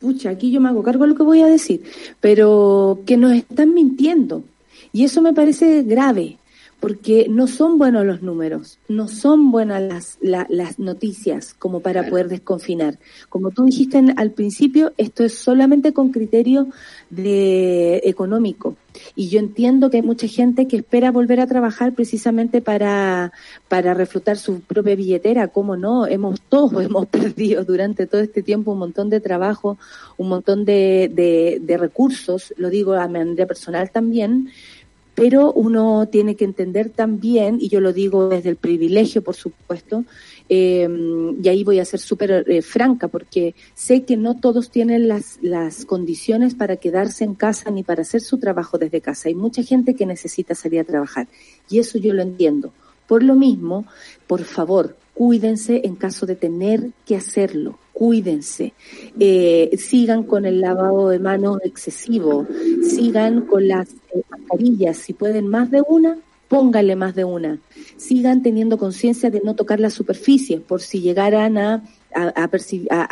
[0.00, 1.82] pucha, aquí yo me hago cargo de lo que voy a decir,
[2.20, 4.44] pero que nos están mintiendo.
[4.92, 6.36] Y eso me parece grave,
[6.80, 12.08] porque no son buenos los números, no son buenas las, la- las noticias como para
[12.08, 12.98] poder desconfinar.
[13.28, 16.68] Como tú dijiste en- al principio, esto es solamente con criterio
[17.10, 18.76] de económico.
[19.14, 23.32] Y yo entiendo que hay mucha gente que espera volver a trabajar precisamente para,
[23.68, 25.48] para reflotar su propia billetera.
[25.48, 26.06] ¿Cómo no?
[26.06, 29.78] Hemos, todos hemos perdido durante todo este tiempo un montón de trabajo,
[30.16, 34.50] un montón de, de, recursos, lo digo a manera personal también,
[35.20, 40.06] pero uno tiene que entender también, y yo lo digo desde el privilegio, por supuesto,
[40.48, 40.88] eh,
[41.42, 45.38] y ahí voy a ser súper eh, franca, porque sé que no todos tienen las,
[45.42, 49.28] las condiciones para quedarse en casa ni para hacer su trabajo desde casa.
[49.28, 51.28] Hay mucha gente que necesita salir a trabajar,
[51.68, 52.72] y eso yo lo entiendo.
[53.06, 53.84] Por lo mismo,
[54.26, 57.78] por favor, cuídense en caso de tener que hacerlo.
[58.00, 58.72] Cuídense,
[59.18, 62.46] eh, sigan con el lavado de manos excesivo,
[62.82, 66.16] sigan con las eh, mascarillas, si pueden más de una,
[66.48, 67.58] pónganle más de una.
[67.98, 71.84] Sigan teniendo conciencia de no tocar las superficies por si llegaran a,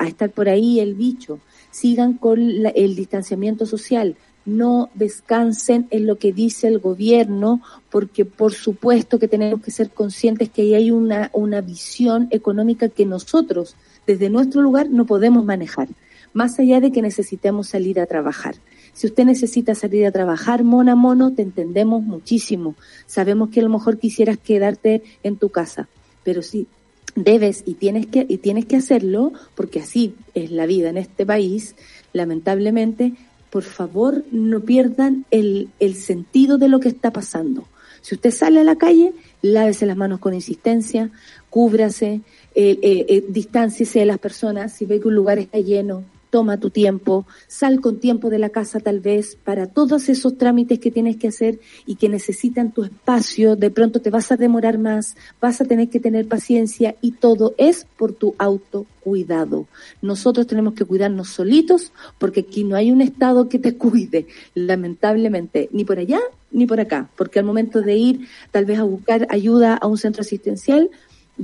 [0.07, 1.39] estar por ahí el bicho.
[1.71, 4.17] Sigan con la- el distanciamiento social.
[4.47, 9.91] No descansen en lo que dice el gobierno, porque por supuesto que tenemos que ser
[9.91, 13.77] conscientes que ahí hay una visión económica que nosotros,
[14.09, 15.89] desde nuestro lugar, no podemos manejar,
[16.33, 18.55] más allá de que necesitemos salir a trabajar.
[18.95, 22.75] Si usted necesita salir a trabajar, mona mono, te entendemos muchísimo.
[23.07, 25.89] Sabemos que a lo mejor quisieras quedarte en tu casa,
[26.25, 26.67] pero sí
[27.17, 31.27] debes y tienes que y tienes que hacerlo porque así es la vida en este
[31.27, 31.77] país,
[32.15, 33.13] lamentablemente,
[33.51, 37.67] por favor, no pierdan el, el sentido de lo que está pasando.
[38.01, 41.11] Si usted sale a la calle, lávese las manos con insistencia,
[41.51, 42.23] cúbrase,
[42.61, 44.73] eh, eh, eh, distánciese de las personas.
[44.73, 48.49] Si ve que un lugar está lleno, toma tu tiempo, sal con tiempo de la
[48.49, 52.83] casa tal vez para todos esos trámites que tienes que hacer y que necesitan tu
[52.83, 53.55] espacio.
[53.55, 57.55] De pronto te vas a demorar más, vas a tener que tener paciencia y todo
[57.59, 59.69] es por tu autocuidado.
[60.03, 65.69] Nosotros tenemos que cuidarnos solitos porque aquí no hay un Estado que te cuide, lamentablemente,
[65.71, 66.19] ni por allá
[66.51, 69.99] ni por acá, porque al momento de ir tal vez a buscar ayuda a un
[69.99, 70.91] centro asistencial,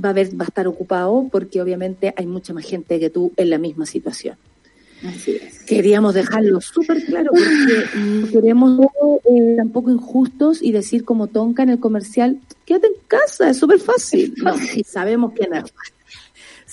[0.03, 3.31] va a, haber, va a estar ocupado porque obviamente hay mucha más gente que tú
[3.37, 4.37] en la misma situación.
[5.03, 5.59] Así es.
[5.63, 8.79] Queríamos dejarlo súper claro porque no queremos
[9.25, 13.79] eh, tampoco injustos y decir como Tonka en el comercial, quédate en casa, es súper
[13.79, 14.33] fácil.
[14.37, 14.55] No,
[14.85, 15.93] sabemos que no es fácil.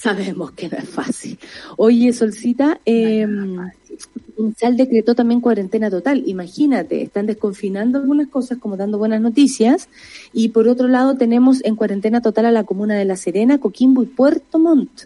[0.03, 1.39] Sabemos que no es fácil.
[1.77, 3.25] Oye, Solcita, eh,
[4.57, 6.25] Sal decretó también cuarentena total.
[6.27, 9.89] Imagínate, están desconfinando algunas cosas como dando buenas noticias.
[10.33, 14.03] Y por otro lado tenemos en cuarentena total a la comuna de La Serena, Coquimbo
[14.03, 15.03] y Puerto Montt.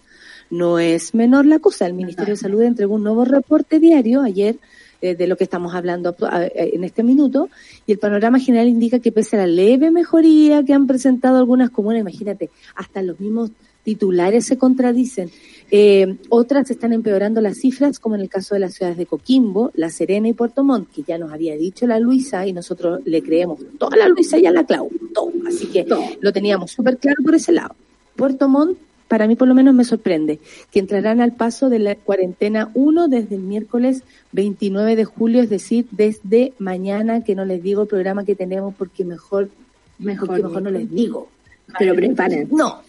[0.49, 1.87] No es menor la cosa.
[1.87, 4.57] El Ministerio de Salud entregó un nuevo reporte diario ayer
[5.03, 7.51] eh, de lo que estamos hablando eh, en este minuto
[7.87, 11.69] y el panorama general indica que pese a la leve mejoría que han presentado algunas
[11.69, 13.51] comunas, imagínate, hasta los mismos
[13.87, 15.31] titulares se contradicen.
[15.71, 19.71] Eh, otras están empeorando las cifras, como en el caso de las ciudades de Coquimbo,
[19.75, 23.23] La Serena y Puerto Montt, que ya nos había dicho la Luisa y nosotros le
[23.23, 25.31] creemos toda la Luisa y a la Clau, todo.
[25.47, 25.87] Así que
[26.21, 27.77] lo teníamos súper claro por ese lado.
[28.17, 30.41] Puerto Montt, para mí por lo menos me sorprende,
[30.73, 35.49] que entrarán al paso de la cuarentena 1 desde el miércoles 29 de julio, es
[35.49, 39.49] decir, desde mañana, que no les digo el programa que tenemos porque mejor,
[40.01, 41.29] Mejor, porque mejor no les digo.
[41.79, 42.49] Pero preparen.
[42.53, 42.81] No,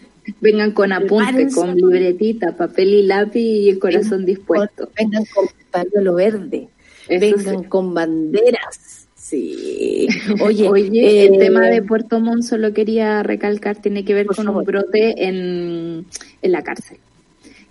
[0.41, 1.55] Vengan con apunte, Prepárense.
[1.55, 4.89] con libretita, papel y lápiz y el corazón dispuesto.
[4.97, 6.67] vengan con pañuelo verde,
[7.07, 7.69] Eso vengan sí.
[7.69, 9.07] con banderas.
[9.15, 10.07] Sí.
[10.41, 14.45] Oye, Oye, el eh, tema de Puerto Montt solo quería recalcar, tiene que ver con
[14.45, 14.61] favor.
[14.61, 16.05] un brote en,
[16.41, 16.97] en la cárcel.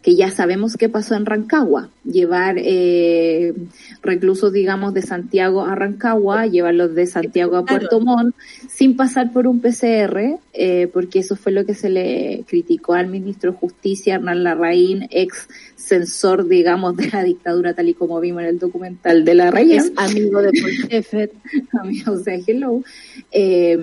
[0.06, 1.90] Que ya sabemos qué pasó en Rancagua.
[2.04, 3.54] Llevar eh,
[4.02, 7.64] reclusos, digamos, de Santiago a Rancagua, llevarlos de Santiago a.
[7.64, 8.36] Puerto Montt,
[8.68, 13.08] sin pasar por un PCR, eh, porque eso fue lo que se le criticó al
[13.08, 18.42] ministro de Justicia, Hernán Larraín, ex censor, digamos, de la dictadura, tal y como vimos
[18.42, 21.30] en el documental de Larraín es amigo de Paul
[21.80, 22.82] amigo, o sea, hello,
[23.30, 23.78] eh,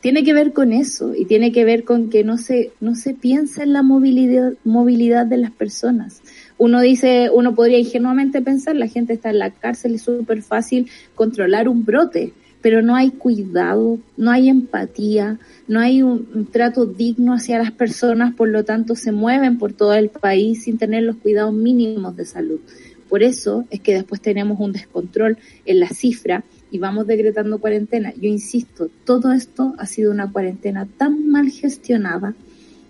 [0.00, 3.12] tiene que ver con eso y tiene que ver con que no se, no se
[3.12, 6.22] piensa en la movilidad, movilidad de las personas.
[6.58, 10.88] Uno dice, uno podría ingenuamente pensar, la gente está en la cárcel, es súper fácil
[11.14, 17.34] controlar un brote, pero no hay cuidado, no hay empatía, no hay un, trato digno
[17.34, 21.16] hacia las personas, por lo tanto se mueven por todo el país sin tener los
[21.16, 22.60] cuidados mínimos de salud.
[23.08, 28.12] Por eso es que después tenemos un descontrol en la cifra y vamos decretando cuarentena.
[28.14, 32.34] Yo insisto, todo esto ha sido una cuarentena tan mal gestionada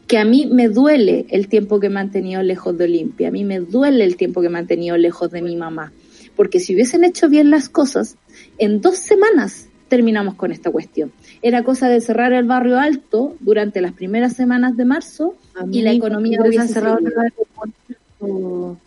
[0.07, 3.33] que a mí me duele el tiempo que me han tenido lejos de Olimpia, a
[3.33, 5.93] mí me duele el tiempo que me han tenido lejos de mi mamá,
[6.37, 8.17] porque si hubiesen hecho bien las cosas,
[8.59, 11.13] en dos semanas terminamos con esta cuestión.
[11.43, 15.35] Era cosa de cerrar el barrio alto durante las primeras semanas de marzo
[15.71, 17.13] y la economía hubiese cerrado el.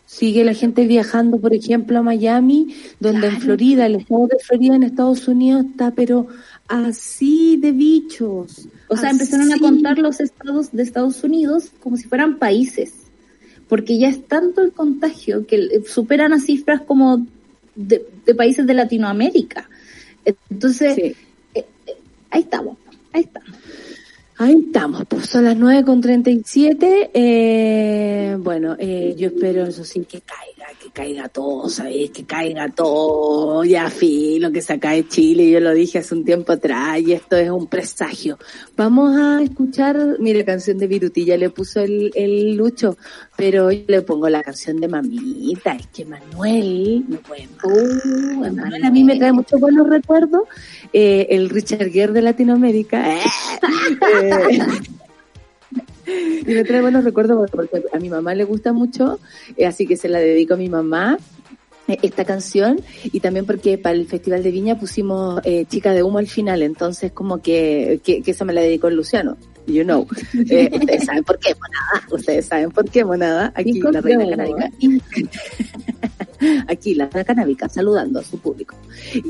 [0.05, 3.39] Sigue la gente viajando, por ejemplo, a Miami, donde en.
[3.39, 6.27] Florida, el estado de Florida en Estados Unidos está, pero
[6.67, 8.67] así de bichos.
[8.87, 12.93] O sea, empezaron a contar los estados de Estados Unidos como si fueran países,
[13.67, 17.25] porque ya es tanto el contagio que eh, superan a cifras como
[17.75, 19.69] de, de países de Latinoamérica.
[20.49, 21.15] Entonces, Sí.
[21.55, 21.95] eh, eh,
[22.31, 22.77] ahí estamos,
[23.13, 23.49] ahí estamos.
[24.37, 27.09] Ahí estamos, pues son las 9.37.
[27.13, 32.11] Eh, bueno, eh, yo espero, eso sí, que caiga, que caiga todo, ¿sabéis?
[32.11, 33.63] Que caiga todo.
[33.63, 36.99] Ya, fin, lo que se acá de Chile, yo lo dije hace un tiempo atrás,
[36.99, 38.37] y esto es un presagio.
[38.75, 42.97] Vamos a escuchar, mire, canción de Viruti, ya le puso el, el Lucho,
[43.35, 47.47] pero yo le pongo la canción de Mamita, es que Manuel no puede.
[47.63, 50.43] Uh, Manuel a mí me trae muchos buenos recuerdos.
[50.93, 53.05] Eh, el Richard Gere de Latinoamérica.
[54.21, 54.59] Eh,
[56.45, 59.19] y me trae buenos recuerdos porque a mi mamá le gusta mucho,
[59.57, 61.17] eh, así que se la dedico a mi mamá
[61.87, 66.03] eh, esta canción y también porque para el Festival de Viña pusimos eh, Chica de
[66.03, 69.37] Humo al final, entonces como que, que, que esa me la dedicó Luciano.
[69.69, 70.07] You know.
[70.49, 72.07] Eh, ustedes saben por qué, monada.
[72.11, 73.51] Ustedes saben por qué, monada.
[73.55, 74.71] Aquí la reina canábica.
[76.67, 78.75] Aquí la reina canábica saludando a su público.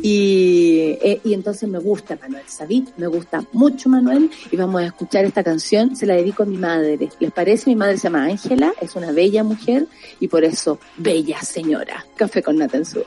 [0.02, 4.86] Y, eh, y entonces me gusta Manuel Sabí, me gusta mucho Manuel y vamos a
[4.86, 7.10] escuchar esta canción, se la dedico a mi madre.
[7.20, 7.70] ¿Les parece?
[7.70, 9.88] Mi madre se llama Ángela, es una bella mujer
[10.20, 12.06] y por eso, bella señora.
[12.16, 13.04] Café con nata en su.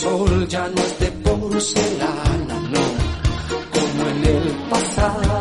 [0.00, 2.84] Sol ya no es de porcelana, no,
[3.74, 5.39] como en el pasado.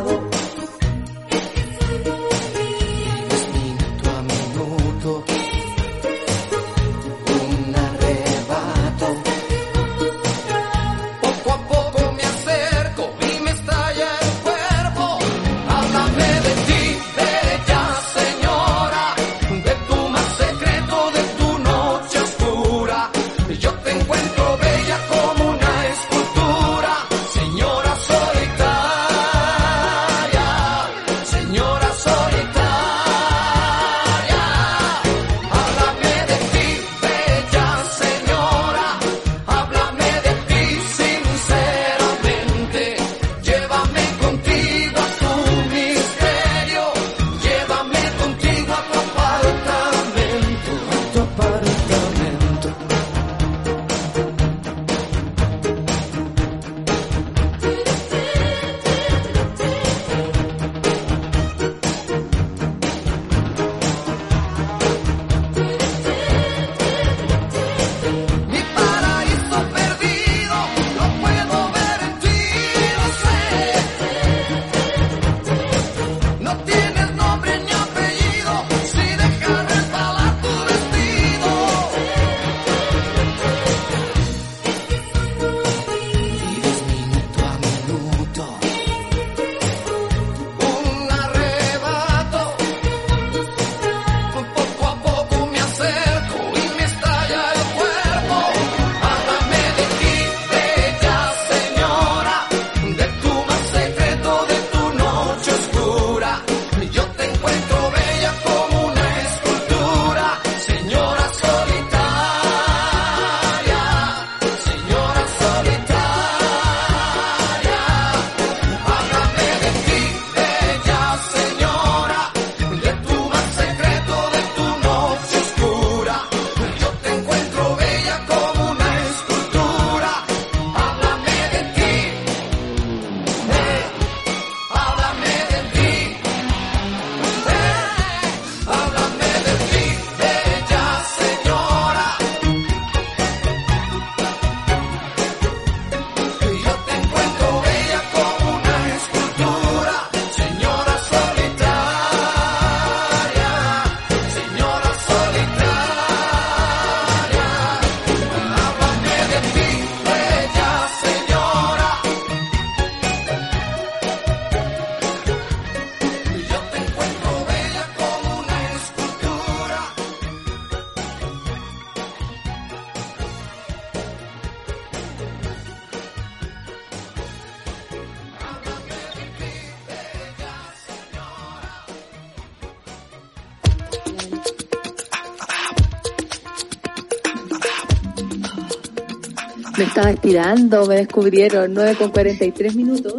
[189.80, 193.14] Me estaba estirando, me descubrieron 9 con 43 minutos.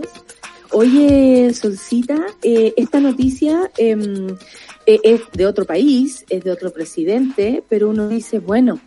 [0.73, 4.37] Oye, Solcita, eh, esta noticia em,
[4.85, 8.79] eh, es de otro país, es de otro presidente, pero uno dice, bueno,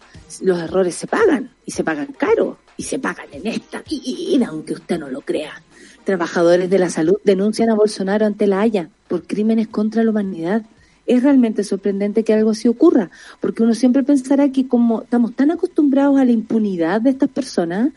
[0.44, 4.74] los errores se pagan y se pagan caro y se pagan en esta vida, aunque
[4.74, 5.60] usted no lo crea.
[6.04, 10.62] Trabajadores de la salud denuncian a Bolsonaro ante la Haya por crímenes contra la humanidad.
[11.06, 15.52] Es realmente sorprendente que algo así ocurra, porque uno siempre pensará que como estamos tan
[15.52, 17.92] acostumbrados a la impunidad de estas personas,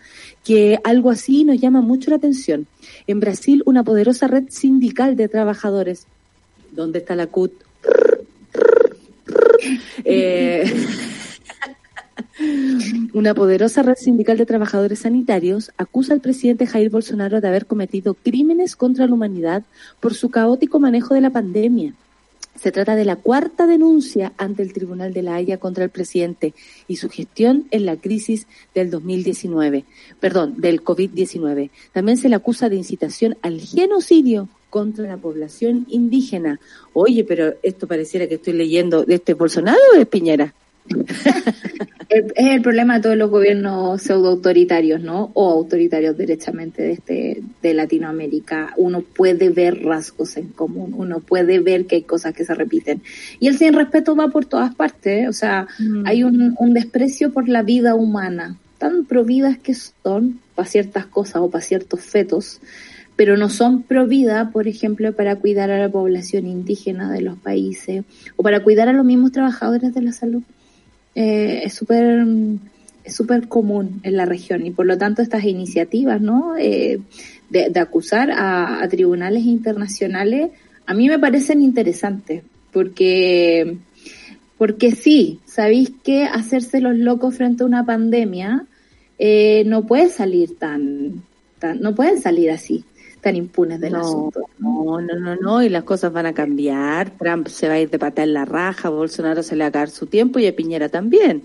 [0.44, 2.66] que algo así nos llama mucho la atención.
[3.06, 6.06] En Brasil, una poderosa red sindical de trabajadores.
[6.72, 7.52] ¿Dónde está la CUT?
[10.04, 10.64] Eh,
[13.14, 18.14] una poderosa red sindical de trabajadores sanitarios acusa al presidente Jair Bolsonaro de haber cometido
[18.14, 19.64] crímenes contra la humanidad
[20.00, 21.94] por su caótico manejo de la pandemia.
[22.60, 26.54] Se trata de la cuarta denuncia ante el Tribunal de la Haya contra el presidente
[26.88, 29.84] y su gestión en la crisis del 2019,
[30.20, 31.70] perdón, del COVID-19.
[31.92, 36.60] También se le acusa de incitación al genocidio contra la población indígena.
[36.92, 40.54] Oye, pero esto pareciera que estoy leyendo de este Bolsonaro o de Piñera.
[42.08, 45.30] es el problema de todos los gobiernos pseudo autoritarios, ¿no?
[45.34, 48.72] O autoritarios derechamente de este de Latinoamérica.
[48.76, 53.02] Uno puede ver rasgos en común, uno puede ver que hay cosas que se repiten.
[53.40, 55.28] Y el sin respeto va por todas partes, ¿eh?
[55.28, 56.06] o sea, mm.
[56.06, 61.36] hay un, un desprecio por la vida humana, tan providas que son para ciertas cosas
[61.36, 62.60] o para ciertos fetos,
[63.16, 68.04] pero no son provida, por ejemplo, para cuidar a la población indígena de los países
[68.36, 70.42] o para cuidar a los mismos trabajadores de la salud
[71.16, 72.26] eh, es súper
[73.02, 76.56] es súper común en la región y por lo tanto estas iniciativas ¿no?
[76.58, 77.00] Eh,
[77.48, 80.50] de, acusar a, tribunales internacionales
[80.84, 83.78] a mí me parecen interesantes porque
[84.58, 88.66] porque sí, sabéis que hacerse los locos frente a una pandemia
[89.18, 91.22] eh, no puede salir tan,
[91.58, 92.84] tan no pueden salir así
[93.20, 94.48] tan impunes del asunto.
[94.58, 97.10] No, no, no, no, y las cosas van a cambiar.
[97.10, 99.72] Trump se va a ir de pata en la raja, Bolsonaro se le va a
[99.72, 101.42] caer su tiempo y a Piñera también.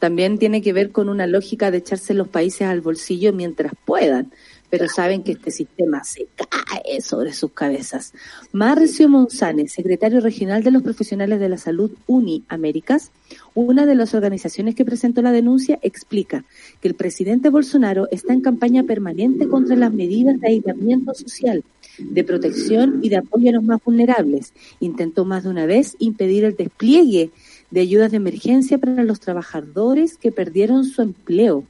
[0.00, 4.30] También tiene que ver con una lógica de echarse los países al bolsillo mientras puedan
[4.76, 8.12] pero saben que este sistema se cae sobre sus cabezas.
[8.50, 13.12] Marcio Monzane, secretario regional de los profesionales de la salud UNI Américas,
[13.54, 16.44] una de las organizaciones que presentó la denuncia, explica
[16.80, 21.62] que el presidente Bolsonaro está en campaña permanente contra las medidas de aislamiento social,
[22.00, 24.54] de protección y de apoyo a los más vulnerables.
[24.80, 27.30] Intentó más de una vez impedir el despliegue
[27.74, 31.64] de ayudas de emergencia para los trabajadores que perdieron su empleo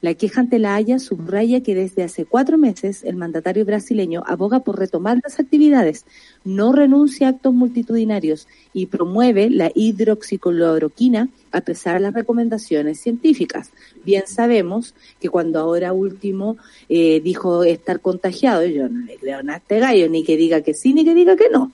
[0.00, 4.60] la queja ante la Haya subraya que desde hace cuatro meses el mandatario brasileño aboga
[4.60, 6.04] por retomar las actividades,
[6.44, 13.70] no renuncia a actos multitudinarios y promueve la hidroxicloroquina a pesar de las recomendaciones científicas.
[14.04, 16.56] Bien sabemos que cuando ahora último
[16.88, 20.74] eh, dijo estar contagiado, yo no le creo a este gallo, ni que diga que
[20.74, 21.72] sí, ni que diga que no.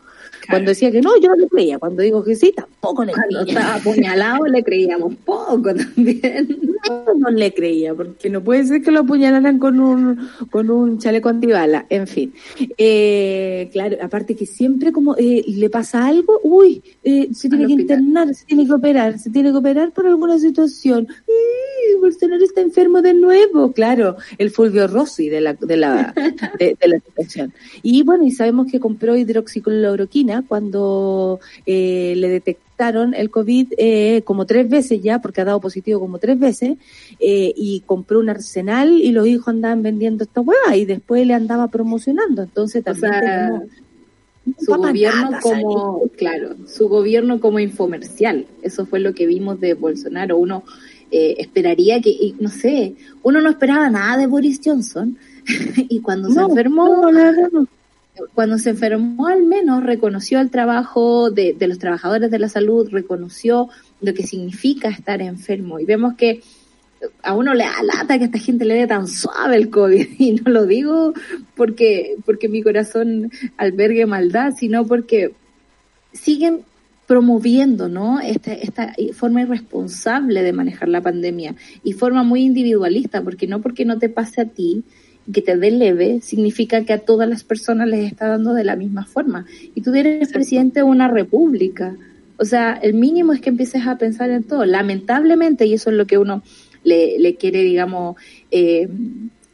[0.49, 1.79] Cuando decía que no, yo no le creía.
[1.79, 3.29] Cuando digo que sí, tampoco le creía.
[3.29, 6.59] Cuando estaba apuñalado le creíamos poco también.
[6.89, 10.99] No, no le creía, porque no puede ser que lo apuñalaran con un, con un
[10.99, 11.87] chaleco antibala.
[11.89, 12.33] En fin.
[12.77, 17.73] Eh, claro, aparte que siempre como eh, le pasa algo, uy, eh, se tiene que
[17.73, 21.09] internar, se tiene que operar, se tiene que operar por alguna situación.
[22.01, 23.73] Bolsonaro está enfermo de nuevo.
[23.73, 26.13] Claro, el Fulvio Rossi de la, de la,
[26.59, 27.53] de, de la situación.
[27.83, 34.47] Y bueno, y sabemos que compró hidroxicloroquina cuando eh, le detectaron el COVID eh, como
[34.47, 36.79] tres veces ya, porque ha dado positivo como tres veces,
[37.21, 41.35] eh, y compró un arsenal y los hijos andaban vendiendo esta hueá y después le
[41.35, 42.43] andaba promocionando.
[42.43, 43.69] Entonces también
[44.59, 48.47] su gobierno como, claro, su gobierno como infomercial.
[48.63, 50.39] Eso fue lo que vimos de Bolsonaro.
[50.39, 50.65] Uno
[51.11, 55.19] esperaría que, no sé, uno no esperaba nada de Boris Johnson
[55.77, 57.11] y cuando se enfermó,
[58.35, 63.69] cuando se enfermó al menos reconoció el trabajo de, los trabajadores de la salud, reconoció
[64.01, 65.79] lo que significa estar enfermo.
[65.79, 66.43] Y vemos que
[67.23, 70.07] a uno le alata que a esta gente le dé tan suave el COVID.
[70.19, 71.13] Y no lo digo
[71.57, 75.35] porque, porque mi corazón albergue maldad, sino porque
[76.13, 76.61] siguen
[77.07, 78.21] promoviendo ¿no?
[78.21, 81.55] esta, esta forma irresponsable de manejar la pandemia.
[81.83, 84.85] Y forma muy individualista, porque no porque no te pase a ti,
[85.31, 88.77] que te dé leve significa que a todas las personas les está dando de la
[88.77, 89.47] misma forma.
[89.75, 91.97] Y tú eres presidente de una república.
[92.39, 94.65] O sea, el mínimo es que empieces a pensar en todo.
[94.65, 96.43] Lamentablemente, y eso es lo que uno
[96.83, 98.17] le, le quiere, digamos,
[98.51, 98.89] eh,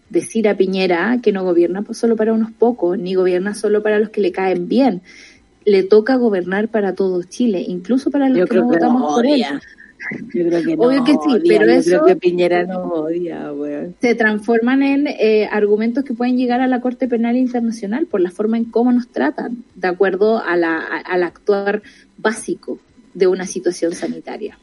[0.08, 3.98] decir a Piñera, que no gobierna pues solo para unos pocos, ni gobierna solo para
[3.98, 5.02] los que le caen bien.
[5.64, 9.44] Le toca gobernar para todo Chile, incluso para los que no votamos por él
[10.34, 10.82] Yo creo que no.
[10.84, 13.94] Obvio que sí, odia, pero yo eso- creo que Piñera no odia, weón.
[14.00, 18.30] se transforman en eh, argumentos que pueden llegar a la Corte Penal Internacional por la
[18.30, 21.82] forma en cómo nos tratan, de acuerdo a la, a- al actuar
[22.16, 22.78] básico
[23.14, 24.58] de una situación sanitaria.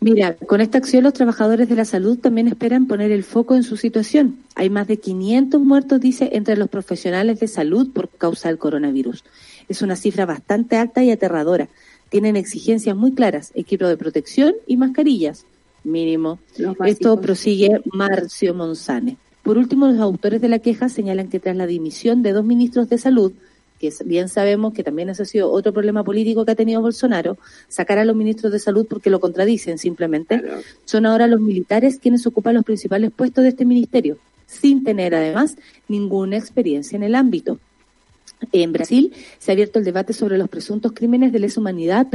[0.00, 3.62] Mira, con esta acción los trabajadores de la salud también esperan poner el foco en
[3.62, 4.38] su situación.
[4.56, 9.22] Hay más de 500 muertos, dice, entre los profesionales de salud por causa del coronavirus.
[9.68, 11.68] Es una cifra bastante alta y aterradora.
[12.12, 15.46] Tienen exigencias muy claras, equipo de protección y mascarillas,
[15.82, 16.38] mínimo.
[16.84, 19.16] Esto prosigue Marcio Monzane.
[19.42, 22.90] Por último, los autores de la queja señalan que tras la dimisión de dos ministros
[22.90, 23.32] de salud,
[23.80, 27.38] que bien sabemos que también ese ha sido otro problema político que ha tenido Bolsonaro,
[27.68, 30.60] sacar a los ministros de salud porque lo contradicen simplemente, Claro.
[30.84, 35.56] son ahora los militares quienes ocupan los principales puestos de este ministerio, sin tener además
[35.88, 37.58] ninguna experiencia en el ámbito.
[38.50, 42.08] En Brasil se ha abierto el debate sobre los presuntos crímenes de lesa humanidad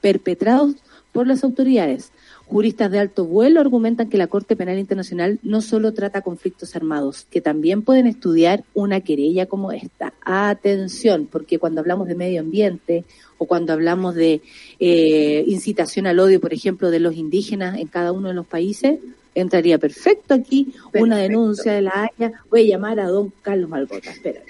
[0.00, 0.76] perpetrados
[1.12, 2.10] por las autoridades.
[2.46, 7.26] Juristas de alto vuelo argumentan que la Corte Penal Internacional no solo trata conflictos armados,
[7.30, 10.12] que también pueden estudiar una querella como esta.
[10.20, 13.04] Atención, porque cuando hablamos de medio ambiente
[13.38, 14.42] o cuando hablamos de
[14.78, 18.98] eh, incitación al odio, por ejemplo, de los indígenas en cada uno de los países,
[19.34, 22.32] entraría perfecto aquí una denuncia de la Haya.
[22.50, 24.10] Voy a llamar a don Carlos Malgota.
[24.10, 24.46] Espérate.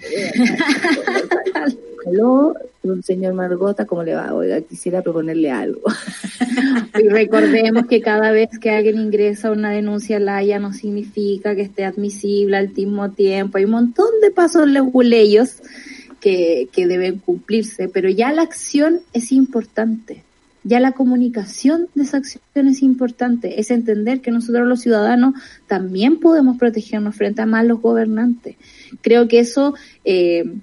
[2.07, 4.35] Aló, don señor Margota, ¿cómo le va?
[4.35, 5.82] Oiga, quisiera proponerle algo.
[6.97, 11.57] Y recordemos que cada vez que alguien ingresa una denuncia a la Haya no significa
[11.57, 13.59] que esté admisible al mismo tiempo.
[13.59, 15.57] Hay un montón de pasos leguleyos
[16.20, 20.22] que, que deben cumplirse, pero ya la acción es importante.
[20.67, 23.61] Ya la comunicación de esa acción es importante.
[23.61, 25.35] Es entender que nosotros los ciudadanos
[25.67, 28.57] también podemos protegernos frente a malos gobernantes.
[29.03, 29.75] Creo que eso
[30.07, 30.55] eh,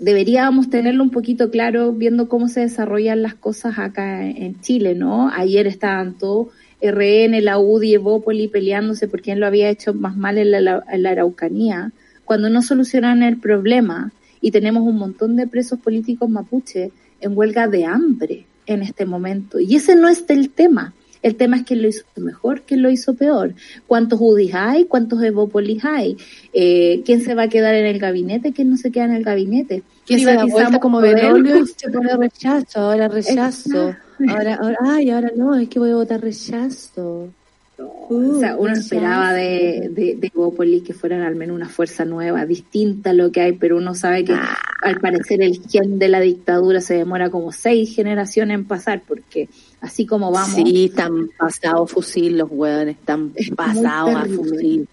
[0.00, 5.28] deberíamos tenerlo un poquito claro viendo cómo se desarrollan las cosas acá en Chile, ¿no?
[5.28, 6.48] Ayer estaban todos
[6.80, 11.02] RN, la UDI, Evópoli peleándose por quién lo había hecho más mal en la, en
[11.02, 11.92] la Araucanía,
[12.24, 17.68] cuando no solucionan el problema y tenemos un montón de presos políticos mapuche en huelga
[17.68, 19.58] de hambre en este momento.
[19.58, 20.94] Y ese no es el tema.
[21.22, 23.54] El tema es quién lo hizo mejor, quién lo hizo peor.
[23.86, 24.84] ¿Cuántos UDIs hay?
[24.84, 26.16] ¿Cuántos Evópolis hay?
[26.52, 28.52] Eh, ¿Quién se va a quedar en el gabinete?
[28.52, 29.82] ¿Quién no se queda en el gabinete?
[30.06, 31.00] Que se da vuelta como.
[31.00, 33.88] Bergoglio y se pone rechazo, ahora rechazo.
[33.88, 34.06] Exacto.
[34.28, 37.30] Ahora, ahora, ay, ahora no, es que voy a votar rechazo.
[37.78, 42.46] O sea, uno esperaba de, de, de Evópolis que fueran al menos una fuerza nueva,
[42.46, 44.34] distinta a lo que hay, pero uno sabe que
[44.82, 49.48] al parecer el gen de la dictadura se demora como seis generaciones en pasar, porque
[49.80, 54.88] así como vamos, Sí, están pasados fusil los hueones, están Es pasados a fusil.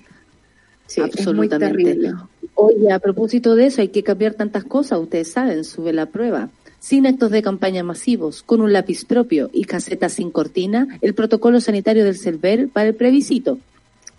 [0.85, 1.83] sí, es muy absolutamente.
[1.85, 2.13] terrible.
[2.55, 6.49] Oye, a propósito de eso, hay que cambiar tantas cosas, ustedes saben, sube la prueba.
[6.83, 11.61] Sin actos de campaña masivos, con un lápiz propio y caseta sin cortina, el protocolo
[11.61, 13.57] sanitario del CERVER para el plebiscito.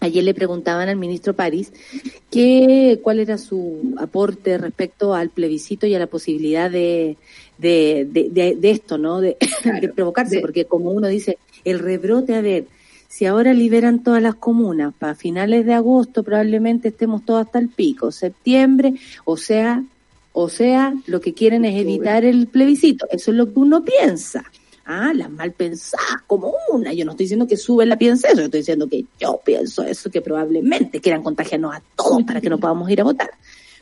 [0.01, 1.75] Ayer le preguntaban al ministro París
[2.31, 7.19] que, cuál era su aporte respecto al plebiscito y a la posibilidad de,
[7.59, 9.21] de, de, de- esto, ¿no?
[9.21, 11.37] De, Claro, provocarse, porque como uno dice,
[11.67, 12.65] el rebrote, a ver,
[13.09, 17.69] si ahora liberan todas las comunas para finales de agosto, probablemente estemos todos hasta el
[17.69, 18.95] pico, septiembre,
[19.27, 19.85] o sea,
[20.37, 23.07] o sea, lo que quieren es evitar el plebiscito.
[23.09, 24.45] Eso es lo que uno piensa.
[24.85, 26.93] Ah, las mal pensadas como una.
[26.93, 29.85] Yo no estoy diciendo que sube la piensa eso, yo estoy diciendo que yo pienso
[29.85, 33.31] eso, que probablemente quieran contagiarnos a todos para que no podamos ir a votar.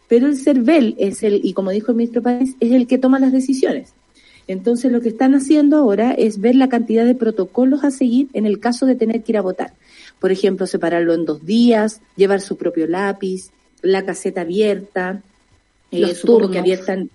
[0.09, 3.19] Pero el CERVEL es el, y como dijo el ministro Páez, es el que toma
[3.19, 3.95] las decisiones.
[4.47, 8.45] Entonces lo que están haciendo ahora es ver la cantidad de protocolos a seguir en
[8.45, 9.73] el caso de tener que ir a votar.
[10.21, 15.23] Por ejemplo, separarlo en dos días, llevar su propio lápiz, la caseta abierta,
[15.93, 17.09] eh, supongo que abiertan,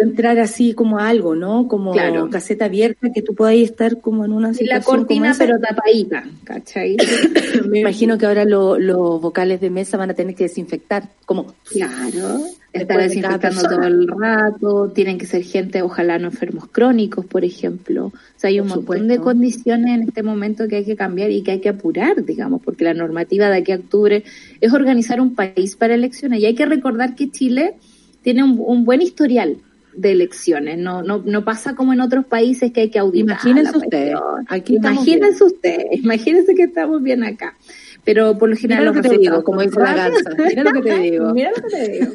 [0.00, 1.66] entrar así como a algo, ¿no?
[1.66, 2.30] Como Claro.
[2.30, 5.44] caseta abierta, que tú puedas estar como en una situación la como cortina, esa.
[5.44, 6.96] pero tapadita, ¿cachai?
[7.68, 11.54] Me imagino que ahora lo- los vocales de mesa van a tener que desinfectar, como
[11.68, 12.38] Claro,
[12.72, 18.06] estar desinfectando todo el rato, tienen que ser gente, ojalá no enfermos crónicos, por ejemplo.
[18.06, 19.06] O sea, hay un Por montón supuesto.
[19.12, 22.62] de condiciones en este momento que hay que cambiar y que hay que apurar, digamos,
[22.62, 24.22] porque la normativa de aquí a octubre
[24.60, 26.38] es organizar un país para elecciones.
[26.40, 27.74] Y hay que recordar que Chile
[28.22, 29.58] tiene un, un buen historial
[29.94, 33.38] de elecciones, no, no, no pasa como en otros países que hay que auditar.
[33.46, 34.16] Imagínense ustedes,
[34.48, 37.56] aquí Imagínense ustedes, imagínense que estamos bien acá.
[38.04, 40.72] Pero por lo general Mira lo que te digo, como dice la garza, mira lo
[40.72, 41.34] que te digo.
[41.34, 42.12] Mira lo que te digo.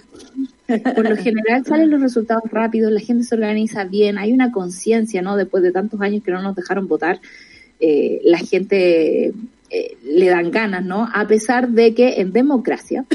[0.96, 5.22] Por lo general salen los resultados rápidos, la gente se organiza bien, hay una conciencia,
[5.22, 5.38] ¿no?
[5.38, 7.20] Después de tantos años que no nos dejaron votar,
[7.80, 9.32] eh, la gente
[9.70, 11.08] eh, le dan ganas, ¿no?
[11.14, 13.06] A pesar de que en democracia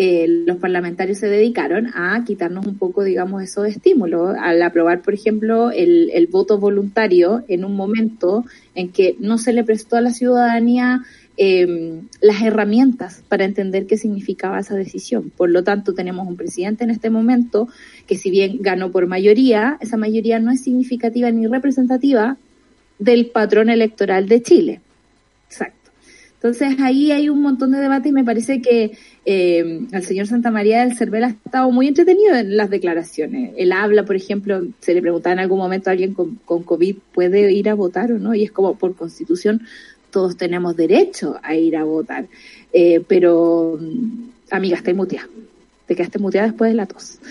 [0.00, 5.12] eh, los parlamentarios se dedicaron a quitarnos un poco, digamos, esos estímulos, al aprobar, por
[5.12, 8.44] ejemplo, el, voto voluntario en un momento
[8.76, 11.02] en que no se le prestó a la ciudadanía
[11.36, 15.32] eh, las herramientas para entender qué significaba esa decisión.
[15.36, 17.66] Por lo tanto, tenemos un presidente en este momento
[18.06, 22.36] que si bien ganó por mayoría, esa mayoría no es significativa ni representativa
[23.00, 24.80] del patrón electoral de Chile.
[25.48, 25.90] Exacto.
[26.34, 28.92] Entonces ahí hay un montón de debate y me parece que
[29.30, 33.52] eh, el señor Santa María del Cervel ha estado muy entretenido en las declaraciones.
[33.58, 36.96] Él habla, por ejemplo, se le preguntaba en algún momento a alguien con, con COVID
[37.12, 39.60] puede ir a votar o no, y es como por constitución
[40.10, 42.26] todos tenemos derecho a ir a votar.
[42.72, 45.28] Eh, pero, mm, amiga, estoy muteada.
[45.84, 47.18] Te quedaste muteada después de la tos.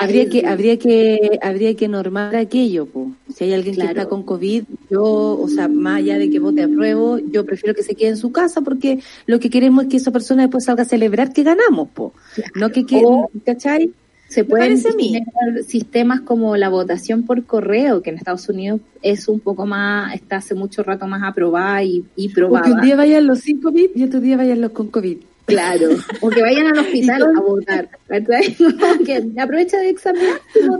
[0.00, 3.12] Habría que, habría que, habría que normar aquello, po.
[3.34, 5.04] Si hay alguien que está con COVID, yo,
[5.40, 8.16] o sea, más allá de que vote a prueba, yo prefiero que se quede en
[8.16, 11.42] su casa porque lo que queremos es que esa persona después salga a celebrar que
[11.42, 12.12] ganamos, po.
[12.54, 13.90] No que, que O- ¿cachai?
[14.28, 19.40] Se pueden generar sistemas como la votación por correo, que en Estados Unidos es un
[19.40, 22.80] poco más, está hace mucho rato más aprobada y, y O que un probada.
[22.80, 25.18] día vayan los sin COVID y otro día vayan los con COVID.
[25.50, 25.88] Claro,
[26.20, 27.88] o que vayan al hospital a votar.
[29.06, 30.12] que aprovecha de vota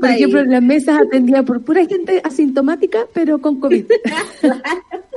[0.00, 3.84] Por ejemplo, las mesas atendidas por pura gente asintomática, pero con COVID.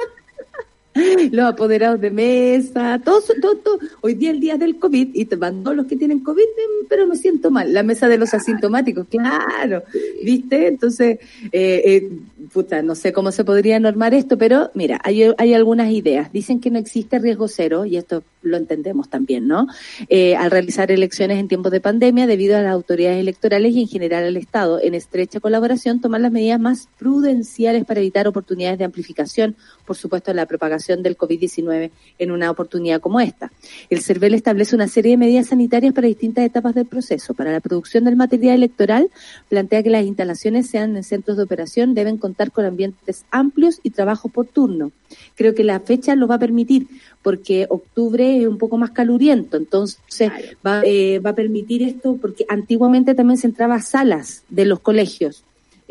[1.31, 3.79] los apoderados de mesa, todos, todo, todo.
[4.01, 6.87] Hoy día el día del COVID y te van todos los que tienen COVID, em,
[6.87, 7.73] pero me siento mal.
[7.73, 9.83] La mesa de los asintomáticos, claro,
[10.23, 10.67] ¿viste?
[10.67, 11.19] Entonces,
[11.51, 12.09] eh, eh,
[12.51, 16.31] puta, no sé cómo se podría normar esto, pero mira, hay, hay algunas ideas.
[16.31, 19.67] Dicen que no existe riesgo cero, y esto lo entendemos también, ¿no?
[20.09, 23.87] Eh, al realizar elecciones en tiempos de pandemia, debido a las autoridades electorales y en
[23.87, 28.85] general al Estado, en estrecha colaboración, tomar las medidas más prudenciales para evitar oportunidades de
[28.85, 29.55] amplificación,
[29.85, 33.51] por supuesto, la propagación del COVID-19 en una oportunidad como esta.
[33.89, 37.33] El CERVEL establece una serie de medidas sanitarias para distintas etapas del proceso.
[37.33, 39.09] Para la producción del material electoral,
[39.49, 43.89] plantea que las instalaciones sean en centros de operación, deben contar con ambientes amplios y
[43.91, 44.91] trabajo por turno.
[45.35, 46.87] Creo que la fecha lo va a permitir,
[47.21, 50.31] porque octubre es un poco más caluriento, entonces
[50.65, 54.79] va, eh, va a permitir esto, porque antiguamente también se entraba a salas de los
[54.79, 55.43] colegios.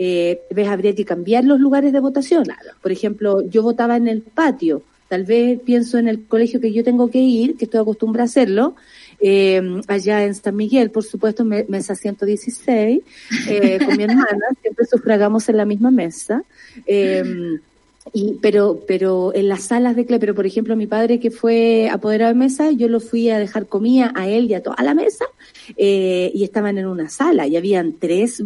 [0.04, 2.44] Eh, tal vez habría que cambiar los lugares de votación.
[2.82, 6.82] Por ejemplo, yo votaba en el patio, tal vez pienso en el colegio que yo
[6.82, 8.74] tengo que ir, que estoy acostumbrada a hacerlo,
[9.20, 13.00] eh, allá en San Miguel, por supuesto, me- mesa 116,
[13.48, 16.42] eh, con mi hermana, siempre sufragamos en la misma mesa.
[16.86, 17.22] Eh,
[18.12, 21.88] y, pero, pero en las salas de clase, pero por ejemplo, mi padre que fue
[21.90, 24.92] apoderado de mesa, yo lo fui a dejar comida a él y a toda la
[24.94, 25.24] mesa,
[25.76, 28.42] eh, y estaban en una sala y habían tres,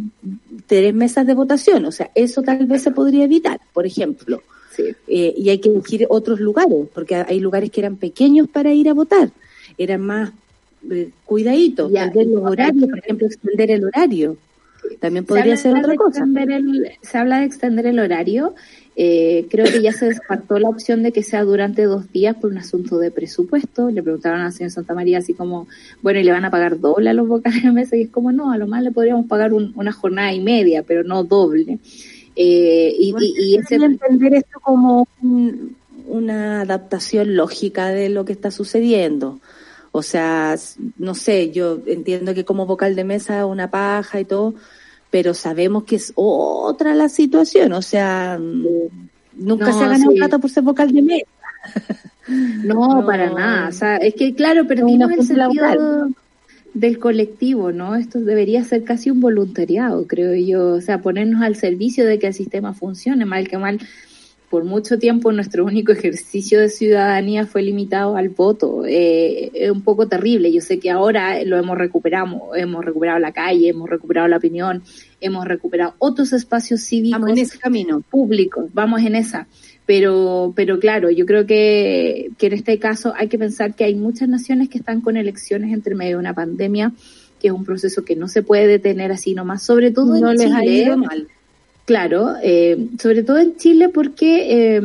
[0.66, 1.84] tres mesas de votación.
[1.86, 4.42] O sea, eso tal vez se podría evitar, por ejemplo.
[4.74, 4.84] Sí.
[5.09, 8.90] Eh, y hay que elegir otros lugares, porque hay lugares que eran pequeños para ir
[8.90, 9.30] a votar,
[9.78, 10.32] eran más
[10.90, 14.36] eh, cuidaditos, los horarios, por ejemplo, extender el horario.
[15.00, 16.24] También podría ser otra cosa.
[16.24, 18.54] el- se habla de extender el horario.
[18.99, 22.51] Eh, creo que ya se descartó la opción de que sea durante dos días por
[22.51, 23.90] un asunto de presupuesto.
[23.90, 25.68] Le preguntaron al señor Santa María así como,
[26.01, 27.97] bueno, ¿y le van a pagar doble a los vocales de mesa?
[27.97, 30.82] Y es como, no, a lo más le podríamos pagar un- una jornada y media,
[30.82, 31.78] pero no doble.
[32.34, 35.76] Eh, y, y, y ese- entender esto como un-
[36.09, 39.40] una adaptación lógica de lo que está sucediendo.
[39.92, 40.57] O sea,
[40.99, 44.55] no sé, yo entiendo que como vocal de mesa una paja y todo,
[45.16, 47.72] pero sabemos que es otra la situación.
[47.72, 48.66] O sea, mm,
[49.38, 50.18] nunca No, se ha ganado sí.
[50.18, 51.26] plata por ser vocal de mesa.
[52.28, 53.06] No, No.
[53.06, 53.68] para nada.
[53.68, 56.14] O sea, es que claro, perdimos el fuente sentido laboral.
[56.74, 57.94] del colectivo, ¿no?
[57.96, 60.74] Esto debería ser casi un voluntariado, creo yo.
[60.74, 63.78] O sea, ponernos al servicio de que el sistema funcione, mal que mal.
[64.51, 68.84] Por mucho tiempo nuestro único ejercicio de ciudadanía fue limitado al voto.
[68.86, 70.53] Eh, es un poco terrible.
[70.53, 74.84] Yo sé que ahora lo hemos recuperado, hemos recuperado la calle, hemos recuperado la opinión,
[75.20, 78.03] hemos recuperado otros espacios cívicos Estamos en ese camino.
[78.09, 79.49] públicos, vamos en esa.
[79.84, 83.94] Pero, pero claro, yo creo que, que en este caso hay que pensar que hay
[83.94, 86.92] muchas naciones que están con elecciones entre medio de una pandemia,
[87.40, 90.38] que es un proceso que no se puede detener así nomás, sobre todo No en
[90.38, 90.72] les ha Chile.
[90.84, 91.28] ido mal.
[91.87, 94.80] Claro, eh, sobre todo en Chile porque, eh,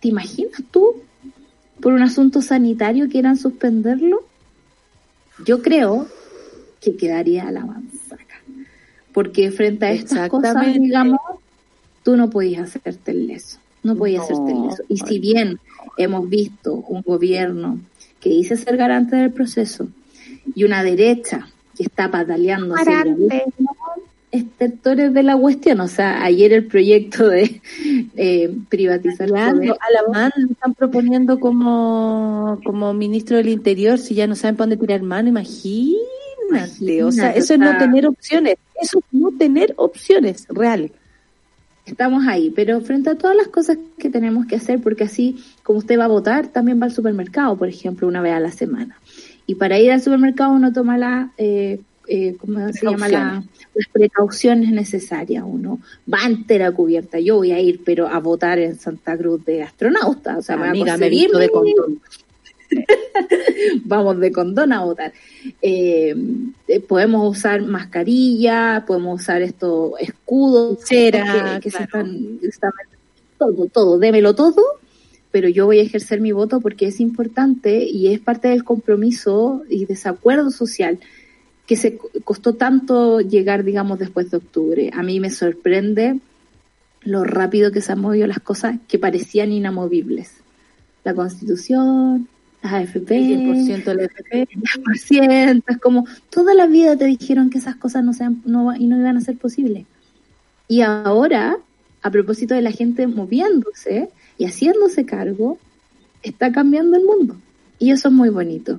[0.00, 0.96] ¿te imaginas tú
[1.80, 4.24] por un asunto sanitario quieran suspenderlo?
[5.46, 6.08] Yo creo
[6.80, 8.42] que quedaría a la manzaca.
[9.12, 11.20] Porque frente a estas cosas, digamos,
[12.02, 13.58] tú no podías hacerte el leso.
[13.84, 14.82] No podías No, hacerte el leso.
[14.88, 15.60] Y si bien
[15.98, 17.78] hemos visto un gobierno
[18.20, 19.86] que dice ser garante del proceso
[20.54, 21.46] y una derecha
[21.76, 22.74] que está pataleando
[24.32, 25.80] estertores de la cuestión.
[25.80, 27.60] O sea, ayer el proyecto de
[28.16, 34.34] eh, privatizar Claro, Alamán lo están proponiendo como, como ministro del Interior, si ya no
[34.34, 37.04] saben para dónde tirar mano, imagínate.
[37.04, 40.90] o sea, eso es no tener opciones, eso es no tener opciones, real.
[41.84, 45.80] Estamos ahí, pero frente a todas las cosas que tenemos que hacer, porque así como
[45.80, 48.96] usted va a votar, también va al supermercado, por ejemplo, una vez a la semana.
[49.46, 53.08] Y para ir al supermercado uno toma la, eh, eh, ¿cómo se llama?
[53.08, 53.44] La,
[53.74, 55.44] las precauciones necesarias.
[55.46, 55.80] Uno
[56.12, 57.18] va entera cubierta.
[57.18, 60.38] Yo voy a ir, pero a votar en Santa Cruz de astronauta.
[60.38, 62.00] O sea, me Amiga, me visto de condón.
[63.84, 65.12] vamos de condón a votar.
[65.60, 66.14] Eh,
[66.68, 72.72] eh, podemos usar mascarilla, podemos usar estos escudos Pulsera, que, que se están, están-
[73.38, 74.62] todo, todo, démelo todo,
[75.30, 79.62] pero yo voy a ejercer mi voto porque es importante y es parte del compromiso
[79.68, 81.00] y desacuerdo social
[81.66, 84.90] que se co- costó tanto llegar, digamos, después de octubre.
[84.94, 86.18] A mí me sorprende
[87.02, 90.30] lo rápido que se han movido las cosas que parecían inamovibles.
[91.04, 92.28] La constitución,
[92.62, 94.48] las AFP, El 10% del FP.
[94.48, 98.86] 10%, es como toda la vida te dijeron que esas cosas no sean no, y
[98.86, 99.84] no iban a ser posibles.
[100.68, 101.56] Y ahora,
[102.02, 105.58] a propósito de la gente moviéndose y haciéndose cargo,
[106.22, 107.36] está cambiando el mundo.
[107.80, 108.78] Y eso es muy bonito.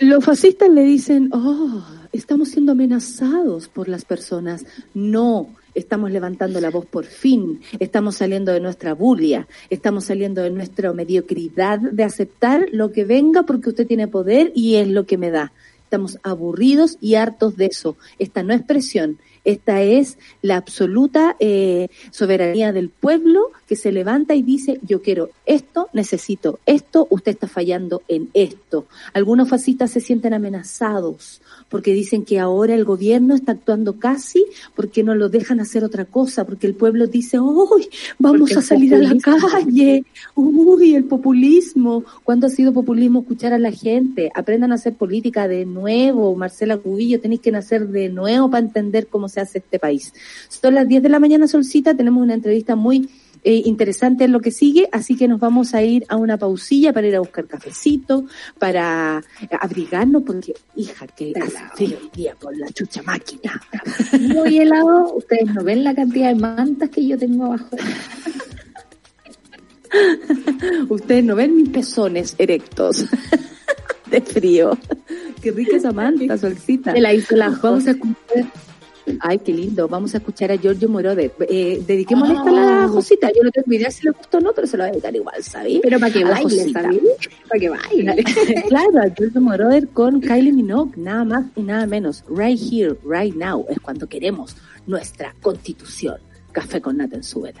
[0.00, 1.84] Los fascistas le dicen, oh,
[2.14, 4.64] estamos siendo amenazados por las personas.
[4.94, 10.50] No, estamos levantando la voz por fin, estamos saliendo de nuestra bulia, estamos saliendo de
[10.50, 15.18] nuestra mediocridad de aceptar lo que venga porque usted tiene poder y es lo que
[15.18, 15.52] me da.
[15.82, 17.96] Estamos aburridos y hartos de eso.
[18.18, 24.34] Esta no es presión, esta es la absoluta eh, soberanía del pueblo que se levanta
[24.34, 28.86] y dice, yo quiero esto, necesito esto, usted está fallando en esto.
[29.12, 31.42] Algunos fascistas se sienten amenazados
[31.74, 34.44] porque dicen que ahora el gobierno está actuando casi
[34.76, 38.94] porque no lo dejan hacer otra cosa, porque el pueblo dice, uy, vamos a salir
[38.94, 40.04] a la calle,
[40.36, 42.04] uy, el populismo.
[42.22, 44.30] ¿Cuándo ha sido populismo escuchar a la gente?
[44.36, 49.08] Aprendan a hacer política de nuevo, Marcela Cubillo, tenéis que nacer de nuevo para entender
[49.08, 50.12] cómo se hace este país.
[50.48, 53.08] Son las 10 de la mañana, Solcita, tenemos una entrevista muy
[53.44, 56.92] eh, interesante en lo que sigue, así que nos vamos a ir a una pausilla
[56.92, 58.24] para ir a buscar cafecito,
[58.58, 59.22] para
[59.60, 63.60] abrigarnos, porque, hija, que hace frío día con la chucha máquina.
[64.18, 67.76] Muy helado, ustedes no ven la cantidad de mantas que yo tengo abajo.
[70.88, 73.06] Ustedes no ven mis pezones erectos
[74.10, 74.76] de frío.
[75.40, 76.92] Qué rica esa manta, Solcita.
[76.92, 78.46] Se la hizo la Vamos a escuchar.
[79.20, 79.86] Ay, qué lindo.
[79.88, 81.32] Vamos a escuchar a Giorgio Moroder.
[81.48, 82.88] Eh, dediquémosle esta a la Ah.
[82.88, 83.28] Josita.
[83.34, 85.14] Yo no tengo idea si le gustó o no, pero se lo voy a dedicar
[85.14, 85.80] igual, ¿sabes?
[85.82, 86.72] Pero para que baile.
[86.72, 86.72] ¿sabes?
[87.48, 88.24] Para que baile.
[88.68, 92.24] claro, a Giorgio Moroder con Kylie Minogue, nada más y nada menos.
[92.28, 96.16] Right here, right now, es cuando queremos nuestra constitución.
[96.52, 97.60] Café con nata en su vela.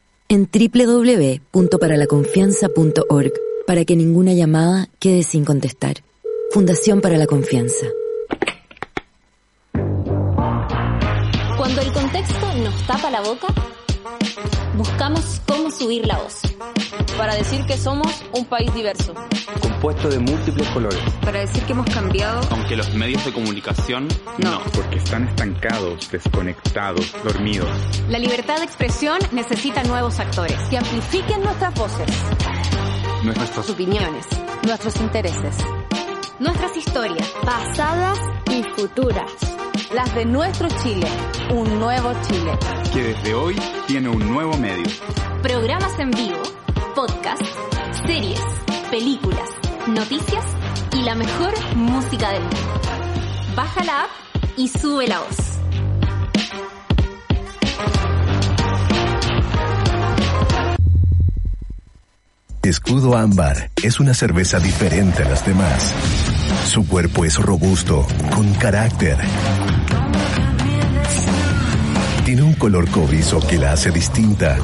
[0.31, 3.33] en www.paralaconfianza.org
[3.67, 5.95] para que ninguna llamada quede sin contestar.
[6.51, 7.87] Fundación para la Confianza.
[11.57, 13.47] Cuando el contexto nos tapa la boca,
[14.81, 16.41] buscamos cómo subir la voz.
[17.15, 19.13] para decir que somos un país diverso.
[19.61, 20.99] compuesto de múltiples colores.
[21.23, 22.41] Para decir que hemos cambiado.
[22.49, 24.07] Aunque los medios de comunicación
[24.39, 24.59] No.
[24.73, 27.69] porque están estancados, desconectados, dormidos.
[28.09, 30.57] La libertad de expresión necesita nuevos actores.
[30.71, 32.09] Que amplifiquen nuestras voces,
[33.23, 34.25] Nuestras opiniones,
[34.65, 35.55] nuestros intereses.
[36.41, 38.17] Nuestras historias, pasadas
[38.49, 39.31] y futuras.
[39.93, 41.07] Las de nuestro Chile.
[41.51, 42.57] Un nuevo Chile.
[42.91, 43.55] que desde hoy
[43.87, 44.83] tiene un nuevo medio.
[45.43, 46.41] Programas en vivo,
[46.95, 47.47] podcasts,
[48.07, 48.41] series,
[48.89, 49.49] películas,
[49.87, 50.43] noticias
[50.93, 52.81] y la mejor música del mundo.
[53.55, 54.09] Baja la app
[54.57, 55.37] y sube la voz.
[62.63, 65.93] Escudo Ámbar es una cerveza diferente a las demás.
[66.65, 69.17] Su cuerpo es robusto, con carácter.
[72.25, 74.57] Tiene un color cobrizo que la hace distinta.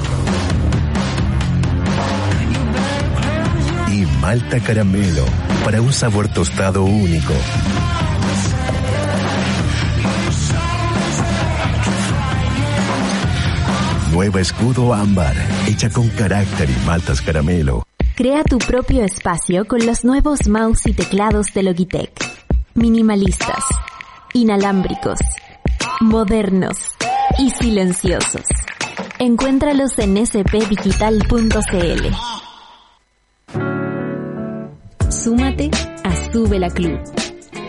[3.91, 5.26] Y malta caramelo
[5.66, 7.34] para un sabor tostado único.
[14.12, 15.36] Nueva Escudo Ámbar,
[15.68, 17.84] hecha con carácter y maltas caramelo.
[18.18, 22.11] Crea tu propio espacio con los nuevos mouse y teclados de Logitech.
[22.74, 23.63] Minimalistas,
[24.34, 25.20] inalámbricos,
[26.01, 26.78] modernos
[27.38, 28.41] y silenciosos.
[29.20, 32.07] Encuéntralos en spdigital.cl.
[35.11, 35.70] Súmate
[36.03, 36.99] a Sube la Club.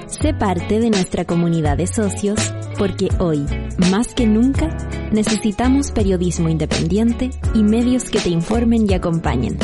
[0.07, 3.45] Sé parte de nuestra comunidad de socios porque hoy,
[3.91, 4.69] más que nunca,
[5.13, 9.59] necesitamos periodismo independiente y medios que te informen y acompañen.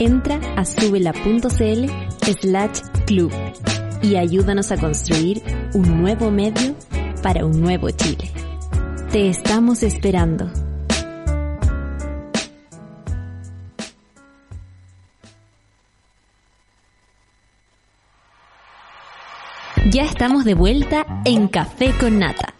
[0.00, 1.84] Entra a subela.cl
[2.40, 3.30] slash club
[4.02, 5.42] y ayúdanos a construir
[5.74, 6.74] un nuevo medio
[7.22, 8.30] para un nuevo Chile.
[9.12, 10.50] Te estamos esperando.
[19.90, 22.54] Ya estamos de vuelta en Café con Nata.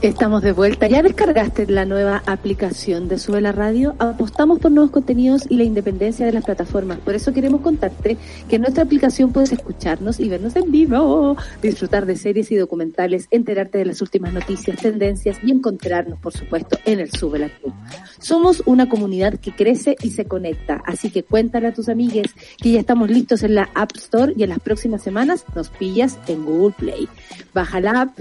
[0.00, 0.86] Estamos de vuelta.
[0.86, 3.96] ¿Ya descargaste la nueva aplicación de Sube la Radio?
[3.98, 6.98] Apostamos por nuevos contenidos y la independencia de las plataformas.
[7.00, 8.16] Por eso queremos contarte
[8.48, 13.26] que en nuestra aplicación puedes escucharnos y vernos en vivo, disfrutar de series y documentales,
[13.32, 17.74] enterarte de las últimas noticias, tendencias y encontrarnos, por supuesto, en el Sube la Club.
[18.20, 22.28] Somos una comunidad que crece y se conecta, así que cuéntale a tus amigues
[22.62, 26.20] que ya estamos listos en la App Store y en las próximas semanas nos pillas
[26.28, 27.08] en Google Play.
[27.52, 28.18] Baja la app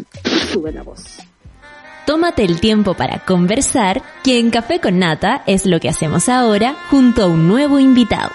[0.52, 1.20] sube la voz.
[2.08, 6.74] Tómate el tiempo para conversar, que en Café con Nata es lo que hacemos ahora
[6.90, 8.32] junto a un nuevo invitado.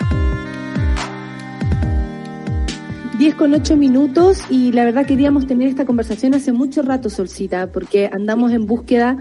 [3.18, 7.70] 10 con 8 minutos y la verdad queríamos tener esta conversación hace mucho rato, Solcita,
[7.70, 9.18] porque andamos en búsqueda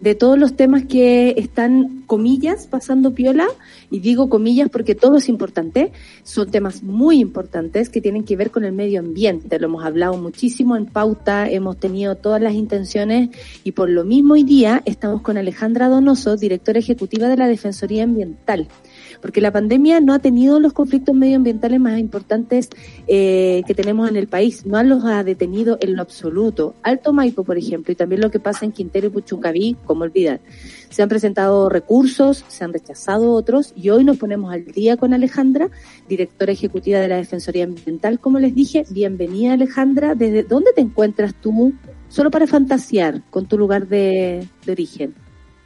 [0.00, 3.48] de todos los temas que están, comillas, pasando piola,
[3.90, 8.52] y digo comillas porque todo es importante, son temas muy importantes que tienen que ver
[8.52, 13.30] con el medio ambiente, lo hemos hablado muchísimo en pauta, hemos tenido todas las intenciones
[13.64, 18.04] y por lo mismo hoy día estamos con Alejandra Donoso, directora ejecutiva de la Defensoría
[18.04, 18.68] Ambiental
[19.22, 22.68] porque la pandemia no ha tenido los conflictos medioambientales más importantes
[23.06, 26.74] eh, que tenemos en el país, no los ha detenido en lo absoluto.
[26.82, 30.40] Alto Maipo, por ejemplo, y también lo que pasa en Quintero y Puchuncaví, como olvidar.
[30.90, 35.14] Se han presentado recursos, se han rechazado otros, y hoy nos ponemos al día con
[35.14, 35.70] Alejandra,
[36.08, 38.18] directora ejecutiva de la Defensoría Ambiental.
[38.18, 40.16] Como les dije, bienvenida Alejandra.
[40.16, 41.72] ¿Desde dónde te encuentras tú?
[42.08, 45.14] Solo para fantasear con tu lugar de, origen.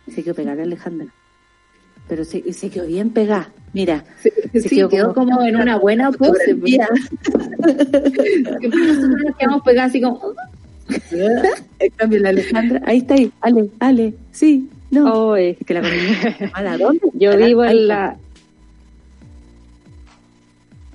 [0.09, 1.13] Se quedó pegar Alejandra
[2.09, 3.51] pero se, se quedó bien pegada.
[3.73, 4.31] Mira, se,
[4.89, 6.55] quedó, como, en una buena pose.
[6.55, 6.79] pues.
[8.59, 10.21] Siempre nosotros nos quedamos pegadas así como...
[11.79, 15.13] En cambio, la Alejandra, ahí está ahí, Ale, Ale, sí, no.
[15.13, 15.83] Oh, es que la
[16.55, 17.01] ¿A dónde?
[17.15, 18.17] Yo vivo en la...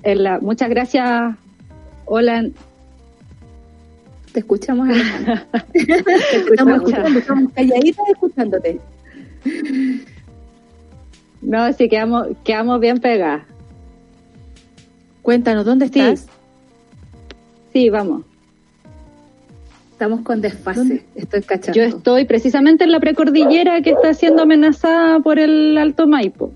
[0.02, 1.36] en la, muchas gracias.
[2.06, 2.48] Hola.
[4.32, 5.46] Te escuchamos, Alejandra.
[5.72, 5.78] Te
[6.50, 8.80] estamos escuchando, estamos calladitas escuchándote.
[11.42, 13.42] No, sí, quedamos, quedamos bien pegadas.
[15.22, 16.26] Cuéntanos, ¿dónde estás?
[17.72, 18.22] Sí, vamos.
[19.92, 21.78] Estamos con desfase, estoy cachando.
[21.78, 26.52] Yo estoy precisamente en la precordillera que está siendo amenazada por el Alto Maipo.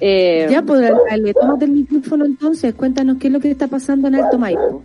[0.00, 4.08] Eh, ya, pues, dale, tómate el micrófono entonces, cuéntanos qué es lo que está pasando
[4.08, 4.82] en Alto Maipo.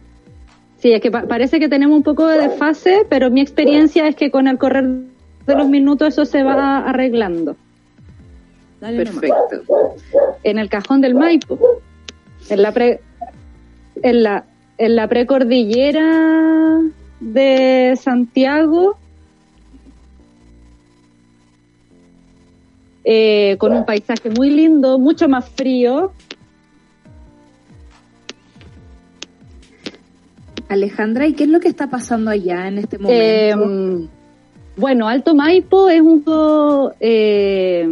[0.79, 4.15] Sí, es que pa parece que tenemos un poco de desfase, pero mi experiencia es
[4.15, 4.85] que con el correr
[5.47, 7.55] de los minutos eso se va arreglando.
[8.79, 9.95] Dale Perfecto.
[10.43, 11.57] En el cajón del Maipo,
[12.49, 13.01] en la pre,
[14.03, 14.45] en la
[14.77, 16.81] en la precordillera
[17.19, 18.97] de Santiago,
[23.03, 26.11] eh, con un paisaje muy lindo, mucho más frío.
[30.69, 33.23] Alejandra, ¿y qué es lo que está pasando allá en este momento?
[33.23, 34.07] Eh,
[34.75, 36.23] bueno, Alto Maipo es un
[36.99, 37.87] eh,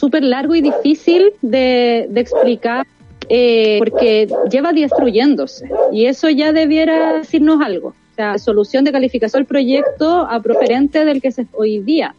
[0.00, 2.86] súper largo y difícil de, de explicar
[3.28, 7.94] eh, porque lleva destruyéndose y eso ya debiera decirnos algo.
[8.18, 12.14] O solución de calificación del proyecto a preferente del que se hoy día.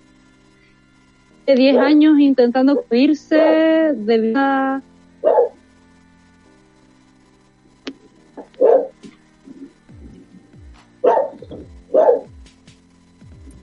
[1.46, 4.82] De 10 años intentando construirse debido a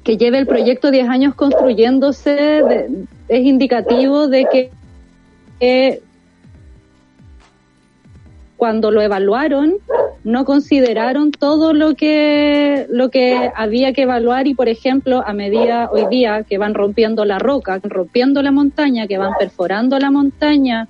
[0.05, 6.01] que lleve el proyecto 10 años construyéndose de, es indicativo de que
[8.57, 9.75] cuando lo evaluaron
[10.25, 15.89] no consideraron todo lo que lo que había que evaluar y por ejemplo a medida
[15.91, 20.89] hoy día que van rompiendo la roca, rompiendo la montaña, que van perforando la montaña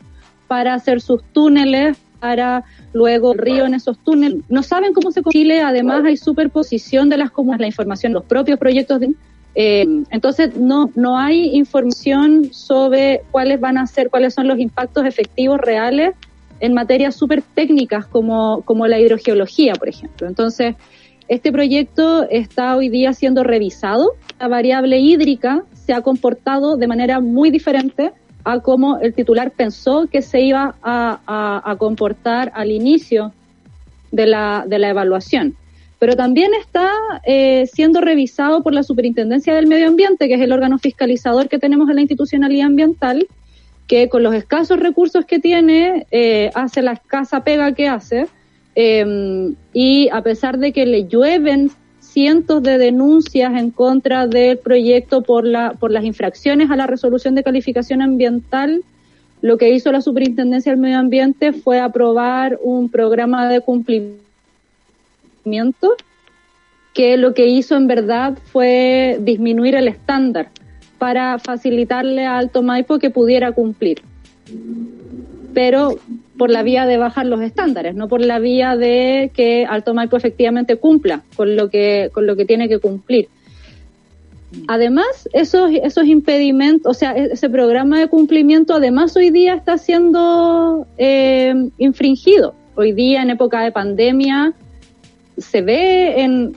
[0.49, 4.43] para hacer sus túneles para luego río en esos túneles.
[4.49, 8.59] No saben cómo se Chile, además hay superposición de las comunas, la información, los propios
[8.59, 9.15] proyectos de
[9.55, 15.05] eh, entonces no no hay información sobre cuáles van a ser, cuáles son los impactos
[15.05, 16.15] efectivos reales
[16.61, 20.27] en materias súper técnicas como, como la hidrogeología, por ejemplo.
[20.27, 20.75] Entonces,
[21.29, 24.13] este proyecto está hoy día siendo revisado.
[24.41, 28.13] La variable hídrica se ha comportado de manera muy diferente
[28.45, 33.33] a cómo el titular pensó que se iba a, a, comportar al inicio
[34.11, 35.55] de la, de la evaluación.
[35.99, 36.93] Pero también está
[37.27, 41.59] eh, siendo revisado por la Superintendencia del Medio Ambiente, que es el órgano fiscalizador que
[41.59, 43.27] tenemos en la institucionalidad ambiental,
[43.89, 48.27] que con los escasos recursos que tiene, eh, hace la escasa pega que hace,
[48.77, 55.23] eh, y a pesar de que le llueven cientos de denuncias en contra del proyecto
[55.23, 58.83] por, la, por las infracciones a la resolución de calificación ambiental,
[59.41, 64.28] lo que hizo la Superintendencia del Medio Ambiente fue aprobar un programa de cumplimiento
[66.95, 70.49] que lo que hizo en verdad fue disminuir el estándar
[70.99, 74.03] para facilitarle a Alto Maipo que pudiera cumplir.
[75.55, 75.99] Pero
[76.37, 80.17] por la vía de bajar los estándares, no por la vía de que Alto Maipo
[80.17, 83.29] efectivamente cumpla con lo que, con lo que tiene que cumplir.
[84.67, 90.87] Además, esos, esos impedimentos, o sea, ese programa de cumplimiento, además hoy día está siendo
[90.97, 92.55] eh, infringido.
[92.75, 94.55] Hoy día, en época de pandemia,
[95.39, 96.57] se ve en,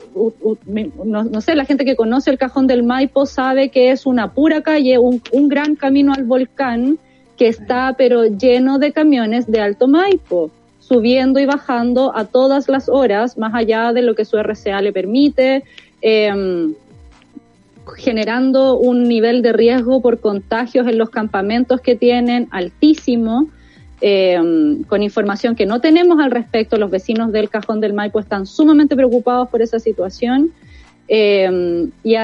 [1.06, 4.34] no, no, sé, la gente que conoce el cajón del Maipo sabe que es una
[4.34, 6.98] pura calle, un, un, gran camino al volcán
[7.38, 12.90] que está pero lleno de camiones de Alto Maipo, subiendo y bajando a todas las
[12.90, 15.64] horas, más allá de lo que su RCA le permite,
[16.02, 16.74] eh,
[17.98, 23.49] generando un nivel de riesgo por contagios en los campamentos que tienen altísimo
[24.02, 24.40] eh,
[24.88, 26.78] con información que no tenemos al respecto.
[26.78, 30.52] Los vecinos del Cajón del Maipo están sumamente preocupados por esa situación.
[31.07, 32.15] Eh, y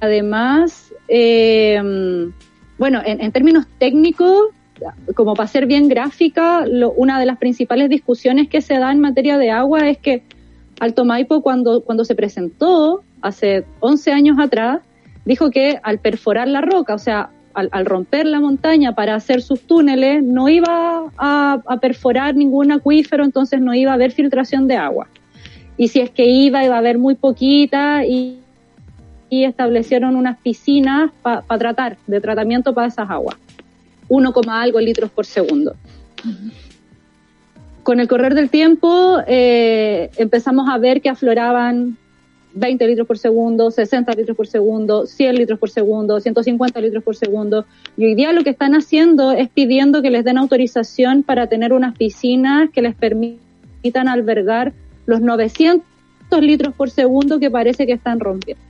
[0.00, 2.30] además, eh,
[2.78, 4.50] bueno, en, términos técnicos,
[5.14, 6.64] como para ser bien gráfica,
[6.96, 10.24] una de las principales discusiones que se da en materia de agua es que
[10.80, 14.80] Alto Maipo, cuando, cuando se presentó hace 11 años atrás,
[15.24, 19.60] dijo que al perforar la roca, o sea, al, romper la montaña para hacer sus
[19.60, 25.08] túneles, no iba a, perforar ningún acuífero, entonces no iba a haber filtración de agua.
[25.76, 28.40] Y si es que iba, iba a haber muy poquita y,
[29.28, 33.36] y establecieron unas piscinas para pa tratar, de tratamiento para esas aguas.
[34.08, 35.74] 1, algo litros por segundo.
[37.82, 41.98] Con el correr del tiempo eh, empezamos a ver que afloraban
[42.54, 47.16] 20 litros por segundo, 60 litros por segundo, 100 litros por segundo, 150 litros por
[47.16, 47.66] segundo.
[47.96, 51.72] Y hoy día lo que están haciendo es pidiendo que les den autorización para tener
[51.72, 54.72] unas piscinas que les permitan albergar
[55.06, 55.84] los 900
[56.40, 58.62] litros por segundo que parece que están rompiendo.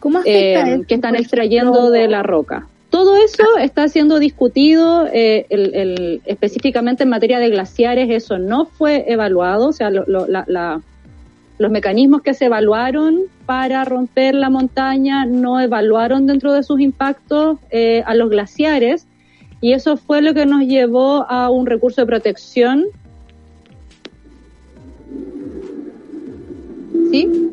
[0.00, 2.68] ¿Cómo afecta eh, que están extrayendo de la roca.
[2.90, 8.66] Todo eso está siendo discutido, eh, el, el, específicamente en materia de glaciares, eso no
[8.66, 10.80] fue evaluado, o sea, lo, lo, la, la,
[11.58, 17.58] los mecanismos que se evaluaron para romper la montaña no evaluaron dentro de sus impactos
[17.70, 19.06] eh, a los glaciares
[19.60, 22.84] y eso fue lo que nos llevó a un recurso de protección.
[27.10, 27.52] ¿Sí?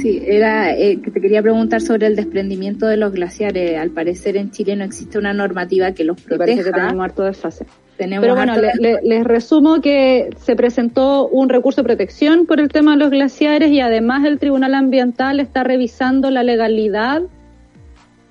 [0.00, 3.78] Sí, era eh, que te quería preguntar sobre el desprendimiento de los glaciares.
[3.78, 6.34] Al parecer en Chile no existe una normativa que los proteja.
[6.34, 7.66] Me parece que tenemos harto desfase.
[7.96, 12.60] Tenemos Pero bueno, le, le, les resumo que se presentó un recurso de protección por
[12.60, 17.22] el tema de los glaciares y además el Tribunal Ambiental está revisando la legalidad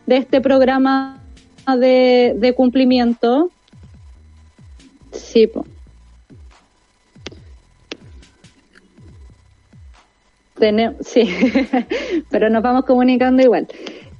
[0.07, 1.21] de este programa
[1.67, 3.51] de, de cumplimiento.
[5.11, 5.65] Sí, po.
[11.02, 11.30] Sí,
[12.30, 13.68] pero nos vamos comunicando igual.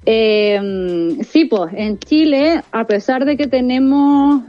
[0.06, 4.44] Eh, sí, pues en Chile, a pesar de que tenemos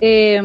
[0.00, 0.40] eh,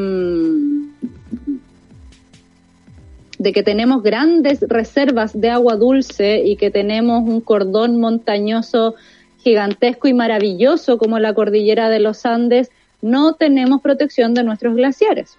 [3.39, 8.95] de que tenemos grandes reservas de agua dulce y que tenemos un cordón montañoso
[9.39, 12.69] gigantesco y maravilloso como la cordillera de los Andes,
[13.01, 15.37] no tenemos protección de nuestros glaciares.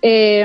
[0.00, 0.44] Eh,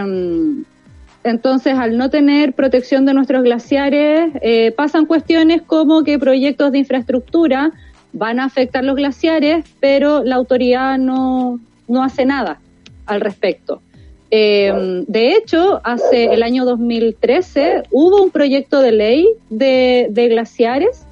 [1.29, 6.79] entonces, al no tener protección de nuestros glaciares, eh, pasan cuestiones como que proyectos de
[6.79, 7.71] infraestructura
[8.13, 12.59] van a afectar los glaciares, pero la autoridad no, no hace nada
[13.05, 13.81] al respecto.
[14.29, 21.05] Eh, de hecho, hace el año 2013 hubo un proyecto de ley de, glaciares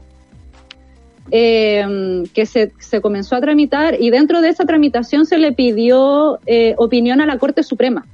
[1.31, 6.39] eh, que se, se, comenzó a tramitar y dentro de esa tramitación se le pidió
[6.77, 8.05] opinión a la Corte Suprema.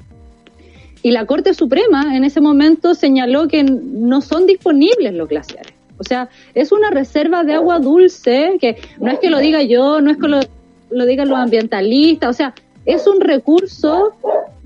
[1.03, 5.73] Y la Corte Suprema en ese momento señaló que no son disponibles los glaciares.
[5.98, 10.02] O sea, es una reserva de agua dulce que no es que lo diga yo,
[10.02, 10.40] no es que lo,
[10.90, 12.53] lo digan los ambientalistas, o sea,
[12.86, 14.14] es un recurso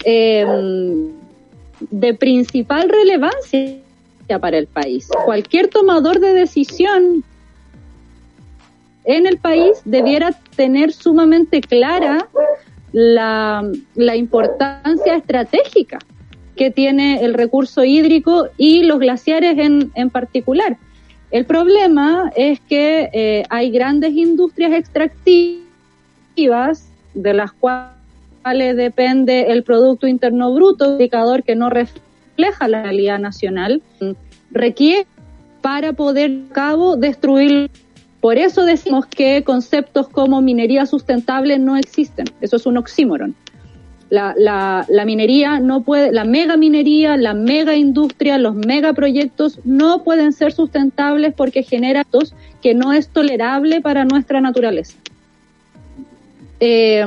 [0.05, 0.45] eh,
[1.91, 3.79] de principal relevancia
[4.39, 5.07] para el país.
[5.25, 7.23] Cualquier tomador de decisión
[9.03, 12.27] en el país debiera tener sumamente clara
[12.91, 15.99] la, la importancia estratégica
[16.55, 20.77] que tiene el recurso hídrico y los glaciares en, en particular.
[21.31, 25.65] El problema es que eh, hay grandes industrias extractivas
[27.13, 33.81] de las cuales depende el Producto Interno Bruto, indicador que no refleja la realidad nacional,
[34.51, 35.07] requiere
[35.61, 37.71] para poder cabo destruir.
[38.21, 42.27] Por eso decimos que conceptos como minería sustentable no existen.
[42.41, 43.35] Eso es un oxímoron.
[44.15, 50.31] La, la, minería no puede, la mega minería, la mega industria, los megaproyectos no pueden
[50.31, 52.05] ser sustentables porque generan
[52.61, 54.97] que no es tolerable para nuestra naturaleza.
[56.59, 57.05] Eh,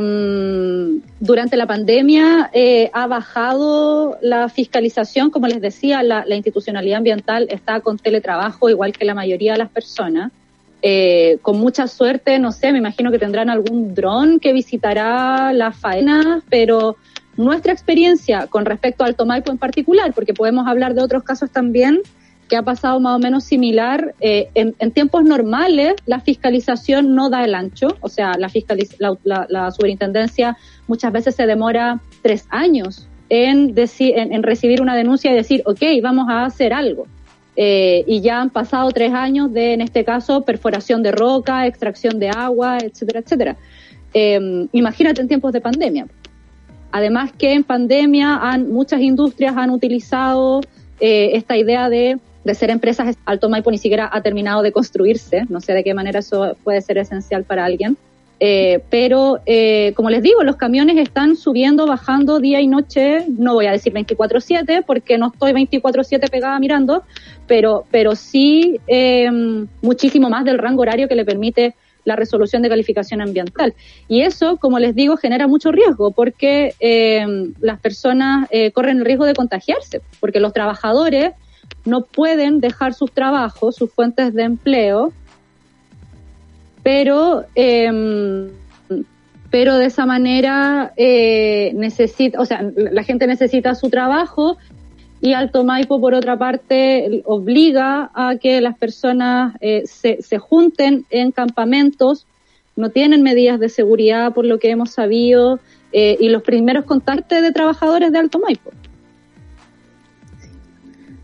[1.21, 7.81] durante la pandemia eh, ha bajado la fiscalización, como les decía, la, institucionalidad ambiental está
[7.81, 10.31] con teletrabajo, igual que la mayoría de las personas.
[10.81, 15.77] Eh, con mucha suerte, no sé, me imagino que tendrán algún dron que visitará las
[15.77, 16.97] faenas, pero
[17.37, 22.01] nuestra experiencia con respecto al Tomaipo en particular, porque podemos hablar de otros casos también,
[22.49, 24.15] que ha pasado más o menos similar.
[24.21, 28.49] Eh, en, tiempos normales, la fiscalización no da el ancho, o sea, la,
[29.25, 30.57] la, la, superintendencia
[30.87, 35.83] muchas veces se demora tres años en, en, en, recibir una denuncia y decir, ok,
[36.03, 37.07] vamos a hacer algo.
[37.61, 42.21] Eh, y ya han pasado tres años de, en este caso, perforación de roca, extracción
[42.21, 43.57] de agua, etcétera, etcétera.
[44.15, 46.07] Eh, imagínate en tiempos de pandemia.
[46.93, 50.61] Además que en pandemia han, muchas industrias han utilizado
[51.01, 55.45] eh, esta idea de de ser empresas, Alto Maipo ni siquiera ha terminado de construirse,
[55.51, 57.99] no sé de qué manera eso puede ser esencial para alguien.
[58.41, 63.55] Eh, pero, eh, como les digo, los camiones están subiendo, bajando día y noche, no
[63.55, 67.03] voy a decir 24/7 porque no estoy 24/7 pegada mirando,
[67.49, 69.29] pero, pero sí eh,
[69.83, 71.75] muchísimo más del rango horario que le permite
[72.05, 73.75] la resolución de calificación ambiental.
[74.07, 76.73] Y eso, como les digo, genera mucho riesgo porque
[77.61, 81.33] las personas corren el riesgo de contagiarse, porque los trabajadores
[81.85, 85.13] no pueden dejar sus trabajos, sus fuentes de empleo,
[86.89, 88.51] pero, eh,
[89.51, 94.57] pero de esa manera eh, necesita, o sea, la gente necesita su trabajo
[95.21, 101.05] y Alto Maipo, por otra parte, obliga a que las personas eh, se, se junten
[101.11, 102.27] en campamentos,
[102.75, 105.61] no tienen medidas de seguridad por lo que hemos sabido,
[105.93, 108.71] eh, y los primeros contactos de trabajadores de Alto Maipo.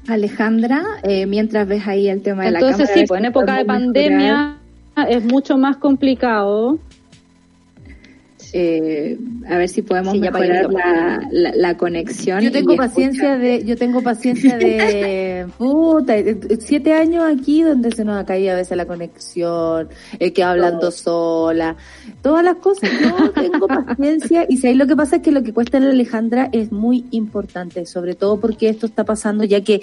[0.09, 3.65] Alejandra, eh, mientras ves ahí el tema de la Entonces sí, pues en época de
[3.65, 4.59] pandemia
[4.97, 6.79] es mucho más complicado.
[8.57, 9.19] Eh,
[9.49, 12.41] a ver si podemos Sí, mejorar la, la, la conexión.
[12.41, 18.05] Yo tengo paciencia de, yo tengo paciencia de puta, eh, siete años aquí donde se
[18.05, 19.89] nos ha caído a veces la conexión,
[20.21, 21.77] el que hablando sola,
[22.23, 22.91] todas las cosas.
[23.03, 25.87] Yo tengo paciencia y si ahí lo que pasa es que lo que cuesta en
[25.87, 29.81] la Alejandra es muy importante, sobre todo porque esto está pasando ya que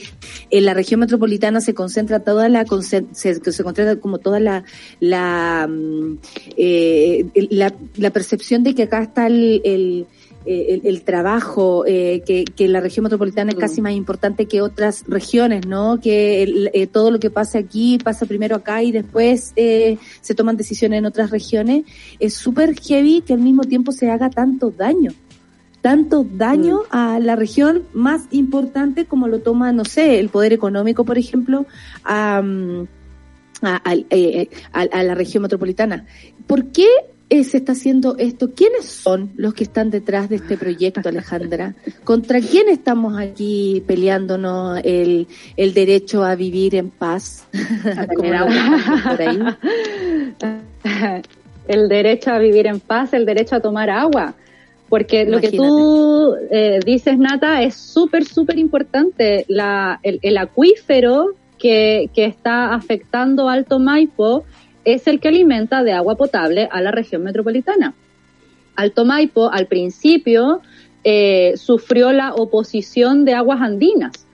[0.49, 4.63] en la región metropolitana se concentra toda la se, se concentra como toda la
[5.01, 6.19] la mm,
[6.55, 10.07] eh, la, la percepción de que acá está el, el
[10.43, 15.03] el, el trabajo, eh, que, que la región metropolitana es casi más importante que otras
[15.07, 15.99] regiones, ¿no?
[16.01, 20.33] Que el- eh, todo lo que pasa aquí pasa primero acá y después eh, se
[20.33, 21.83] toman decisiones en otras regiones.
[22.19, 25.11] Es súper heavy que al mismo tiempo se haga tanto daño
[25.81, 31.05] tanto daño a la región más importante como lo toma, no sé, el poder económico,
[31.05, 31.65] por ejemplo,
[32.03, 32.87] a, mm,
[33.63, 36.05] a, al- eh, a- a la región metropolitana.
[36.47, 38.51] ¿Por qué eh, se está haciendo esto?
[38.51, 41.75] ¿Quiénes son los que están detrás de este proyecto, Alejandra?
[42.03, 47.47] ¿Contra quién estamos aquí peleándonos el, el derecho a vivir en paz?
[48.17, 49.39] Por ahí.
[51.67, 54.35] el derecho a vivir en paz, el derecho a tomar agua.
[54.89, 59.45] Porque lo que tú eh, dices, Nata, es súper, súper importante.
[59.47, 61.27] La, el, el acuífero
[61.57, 64.43] que, que está afectando Alto Maipo
[64.85, 67.93] es el que alimenta de agua potable a la región metropolitana.
[68.75, 70.61] Alto Maipo, al principio,
[71.03, 74.27] eh, sufrió la oposición de Aguas Andinas,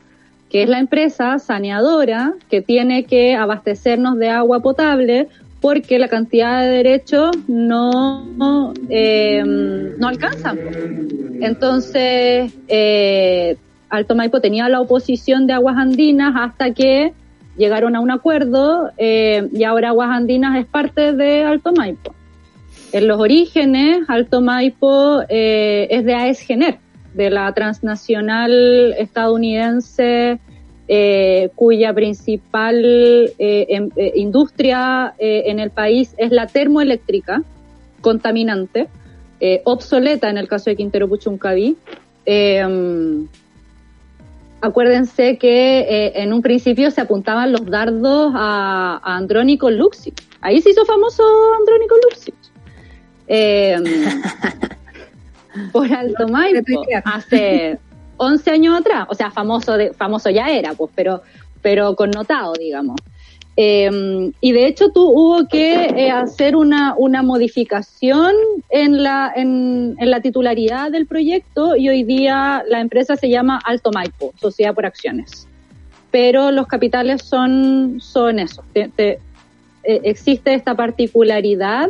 [0.50, 5.28] que es la empresa saneadora que tiene que abastecernos de agua potable
[5.62, 10.12] porque la cantidad de derechos no, eh, no.
[11.42, 13.58] Entonces, eh,
[13.90, 17.14] Alto Maipo tenía la oposición de Aguas Andinas hasta que
[17.58, 22.14] llegaron a un acuerdo eh, y ahora Aguas Andinas es parte de Alto Maipo.
[22.94, 26.78] En los orígenes, Alto Maipo eh, es de AES Gener,
[27.14, 30.40] de la transnacional estadounidense
[30.88, 37.42] eh, cuya principal em- industria en el país es la termoeléctrica,
[38.00, 38.88] contaminante,
[39.66, 41.76] obsoleta en el caso de Quintero Puchuncaví.
[44.62, 50.14] Acuérdense que eh, en un principio se apuntaban los dardos a, a Andrónico Luxi.
[50.42, 51.24] Ahí se hizo famoso
[51.60, 52.34] Andrónico Luxi.
[53.28, 53.78] Eh,
[55.72, 57.78] por Alto Maipo, hace
[58.18, 61.22] 11 años atrás, o sea, famoso de, famoso ya era, pues, pero,
[61.62, 62.96] pero connotado, digamos.
[63.60, 68.36] Eh, y de hecho tú hubo que eh, hacer una, una modificación
[68.70, 73.90] en la, en, la titularidad del proyecto y hoy día la empresa se llama Alto
[73.92, 75.48] Maipo, Sociedad por Acciones.
[76.12, 78.64] Pero los capitales son, son eso.
[79.88, 81.90] Eh, existe esta particularidad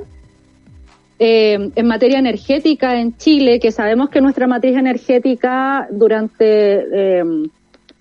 [1.20, 7.24] eh, en materia energética en Chile, que sabemos que nuestra matriz energética durante eh,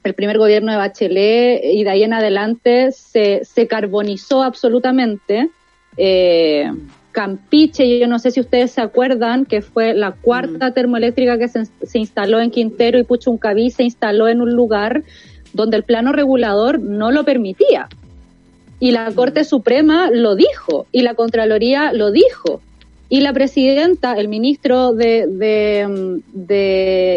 [0.06, 5.50] el primer gobierno de Bachelet y de ahí en adelante se, se carbonizó absolutamente.
[5.96, 6.70] Eh,
[7.12, 11.64] Campiche, yo no sé si ustedes se acuerdan, que fue la cuarta termoeléctrica que se,
[11.64, 15.02] se instaló en Quintero y Puchuncaví, se instaló en un lugar
[15.54, 17.88] donde el plano regulador no lo permitía.
[18.78, 22.60] Y la Corte Suprema lo dijo, y la Contraloría lo dijo.
[23.08, 26.18] Y la presidenta, el ministro de,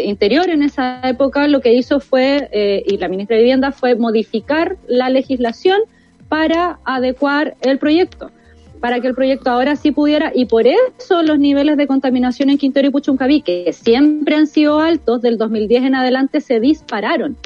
[0.04, 3.96] Interior en esa época, lo que hizo fue, eh, y la ministra de Vivienda, fue
[3.96, 5.80] modificar la legislación
[6.28, 8.30] para adecuar el proyecto,
[8.78, 12.58] para que el proyecto ahora sí pudiera, y por eso los niveles de contaminación en
[12.58, 17.36] Quintero y Puchuncaví, que siempre han sido altos, del 2010 en adelante se dispararon,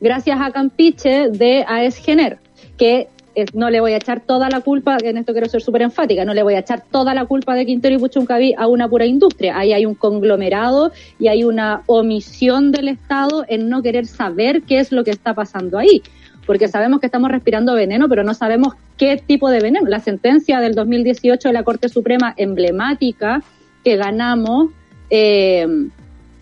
[0.00, 2.38] gracias a Campiche de AES Gener,
[2.76, 3.08] que
[3.52, 6.34] no le voy a echar toda la culpa, en esto quiero ser súper enfática, no
[6.34, 9.58] le voy a echar toda la culpa de Quintero y Puchuncaví a una pura industria.
[9.58, 14.78] Ahí hay un conglomerado y hay una omisión del Estado en no querer saber qué
[14.78, 16.02] es lo que está pasando ahí.
[16.46, 19.88] Porque sabemos que estamos respirando veneno, pero no sabemos qué tipo de veneno.
[19.88, 23.42] La sentencia del 2018 de la Corte Suprema emblemática
[23.84, 24.70] que ganamos
[25.10, 25.66] eh,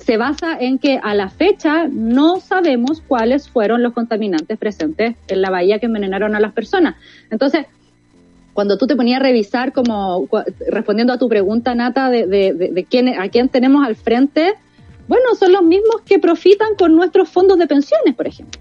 [0.05, 5.41] se basa en que a la fecha no sabemos cuáles fueron los contaminantes presentes en
[5.43, 6.97] la bahía que envenenaron a las personas.
[7.31, 7.67] Entonces,
[8.53, 10.29] cuando tú te ponías a revisar, como
[10.69, 14.55] respondiendo a tu pregunta, Nata, de, de- de- de quién, a quién tenemos al frente,
[15.07, 18.59] Bueno, son los mismos que profitan con nuestros fondos de pensiones, por ejemplo.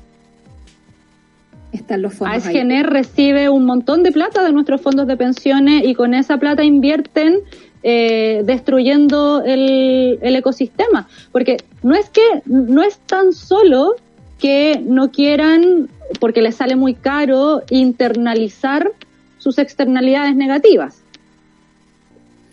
[1.71, 2.35] Están los fondos.
[2.45, 6.63] AESGENER recibe un montón de plata de nuestros fondos de pensiones y con esa plata
[6.63, 7.39] invierten
[7.83, 11.07] eh, destruyendo el, el, ecosistema.
[11.31, 13.95] Porque no es que, no es tan solo
[14.39, 15.89] que no quieran,
[16.19, 18.91] porque les sale muy caro, internalizar
[19.37, 21.03] sus externalidades negativas,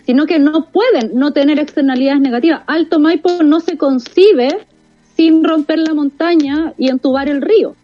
[0.04, 2.62] sino que no pueden no tener externalidades negativas.
[2.66, 4.66] Alto Maipo no se concibe
[5.16, 7.76] sin romper la montaña y entubar el río.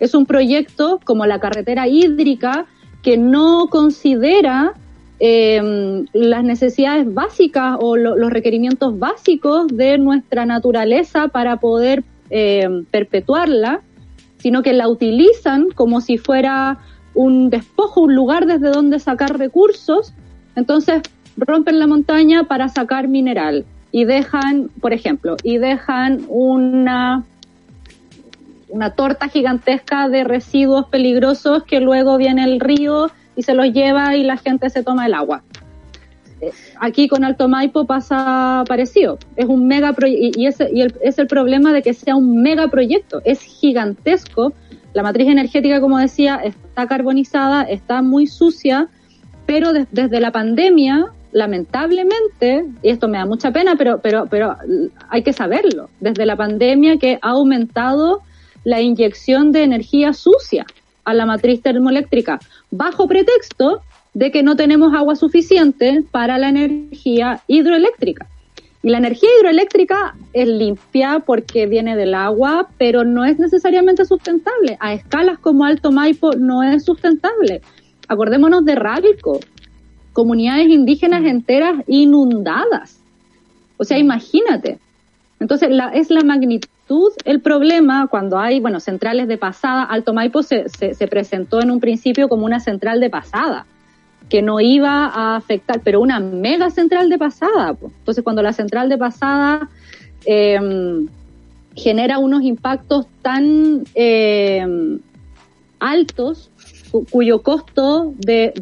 [0.00, 2.66] Es un proyecto como la carretera hídrica
[3.02, 4.74] que no considera
[5.18, 12.84] eh, las necesidades básicas o lo, los requerimientos básicos de nuestra naturaleza para poder eh,
[12.90, 13.80] perpetuarla,
[14.38, 16.78] sino que la utilizan como si fuera
[17.14, 20.12] un despojo, un lugar desde donde sacar recursos.
[20.54, 21.02] Entonces
[21.36, 27.24] rompen la montaña para sacar mineral y dejan, por ejemplo, y dejan una
[28.68, 34.16] una torta gigantesca de residuos peligrosos que luego viene el río y se los lleva
[34.16, 35.42] y la gente se toma el agua.
[36.40, 36.50] Eh,
[36.80, 39.18] aquí con Alto Maipo pasa parecido.
[39.36, 42.68] Es un mega y, ese, y el, es el problema de que sea un mega
[42.68, 43.20] proyecto.
[43.24, 44.52] Es gigantesco.
[44.92, 48.88] La matriz energética, como decía, está carbonizada, está muy sucia,
[49.44, 54.56] pero de, desde la pandemia, lamentablemente, y esto me da mucha pena, pero, pero, pero
[55.10, 58.22] hay que saberlo, desde la pandemia que ha aumentado
[58.64, 60.64] la inyección de energía sucia
[61.06, 62.38] a la matriz termoeléctrica,
[62.70, 63.80] bajo pretexto
[64.12, 68.26] de que no tenemos agua suficiente para la energía hidroeléctrica.
[68.82, 74.76] Y la energía hidroeléctrica es limpia porque viene del agua, pero no es necesariamente sustentable.
[74.80, 77.62] A escalas como Alto Maipo no es sustentable.
[78.08, 79.40] Acordémonos de Ralco,
[80.12, 83.00] comunidades indígenas enteras inundadas.
[83.76, 84.78] O sea, imagínate.
[85.40, 86.68] Entonces, la, es la magnitud
[87.24, 89.82] el problema cuando hay, bueno, centrales de pasada.
[89.82, 93.66] Alto Maipo se, se, se presentó en un principio como una central de pasada
[94.28, 97.76] que no iba a afectar, pero una mega central de pasada.
[97.80, 99.68] Entonces, cuando la central de pasada
[100.24, 101.06] eh,
[101.74, 104.66] genera unos impactos tan eh,
[105.78, 106.50] altos,
[106.90, 108.52] cu cuyo costo de,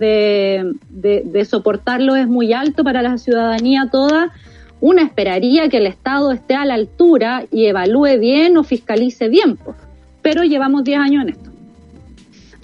[0.90, 4.32] de, soportarlo es muy alto para la ciudadanía toda,
[4.80, 9.56] una esperaría que el Estado esté a la altura y evalúe bien o fiscalice bien.
[9.56, 9.76] Pues.
[10.22, 11.50] Pero llevamos 10 años en esto.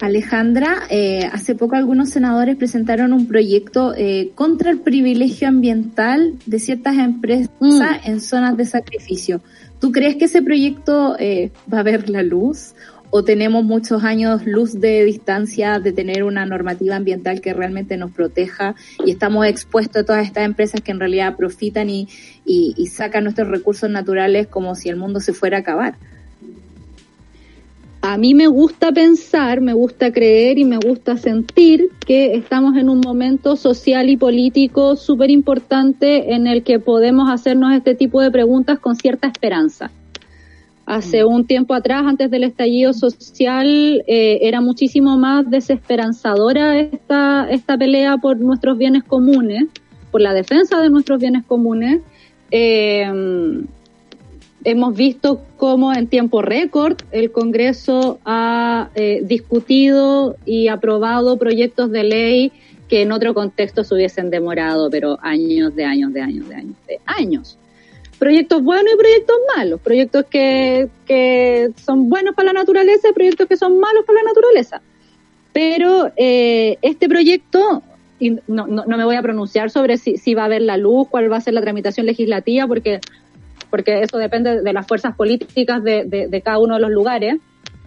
[0.01, 6.59] Alejandra, eh, hace poco algunos senadores presentaron un proyecto eh, contra el privilegio ambiental de
[6.59, 7.81] ciertas empresas mm.
[8.05, 9.41] en zonas de sacrificio.
[9.79, 12.73] ¿Tú crees que ese proyecto eh, va a ver la luz?
[13.13, 18.11] ¿O tenemos muchos años luz de distancia de tener una normativa ambiental que realmente nos
[18.11, 18.75] proteja
[19.05, 22.07] y estamos expuestos a todas estas empresas que en realidad profitan y,
[22.45, 25.95] y, sacan nuestros recursos naturales como si el mundo se fuera a acabar?
[28.01, 32.89] a mí me gusta pensar, me gusta creer y me gusta sentir que estamos en
[32.89, 38.31] un momento social y político súper importante en el que podemos hacernos este tipo de
[38.31, 39.91] preguntas con cierta esperanza.
[40.85, 47.77] Hace un tiempo atrás, antes del estallido social, eh, era muchísimo más desesperanzadora esta, esta
[47.77, 49.65] pelea por nuestros bienes comunes,
[50.11, 52.01] por la defensa de nuestros bienes comunes.
[52.49, 53.05] Eh,
[54.63, 62.03] hemos visto cómo en tiempo récord el Congreso ha eh, discutido y aprobado proyectos de
[62.03, 62.51] ley
[62.87, 66.75] que en otro contexto se hubiesen demorado, pero años de años de años de años
[66.87, 67.57] de años.
[68.21, 73.47] Proyectos buenos y proyectos malos, proyectos que, que son buenos para la naturaleza y proyectos
[73.47, 74.79] que son malos para la naturaleza.
[75.51, 77.81] Pero eh, este proyecto,
[78.47, 81.07] no, no, no, me voy a pronunciar sobre si, si va a haber la luz,
[81.09, 82.99] cuál va a ser la tramitación legislativa, porque
[83.71, 87.37] porque eso depende de las fuerzas políticas de, de, de cada uno de los lugares.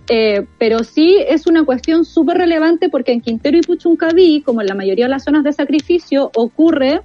[0.08, 4.66] Eh, pero sí es una cuestión súper relevante porque en Quintero y Puchuncaví, como en
[4.66, 7.02] la mayoría de las zonas de sacrificio, ocurre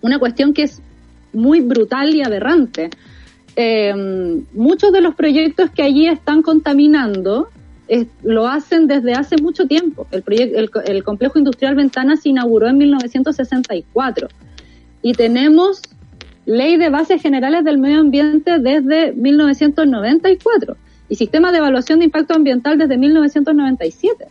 [0.00, 0.80] una cuestión que es
[1.32, 2.90] muy brutal y aberrante.
[3.56, 3.94] Eh,
[4.52, 7.48] muchos de los proyectos que allí están contaminando
[8.22, 10.06] lo hacen desde hace mucho tiempo.
[10.10, 14.28] El, proyecto, el, el complejo industrial Ventana se inauguró en 1964
[15.02, 15.80] y tenemos
[16.44, 20.76] Ley de Bases Generales del Medio Ambiente desde 1994
[21.08, 24.26] y Sistema de Evaluación de Impacto Ambiental desde 1997.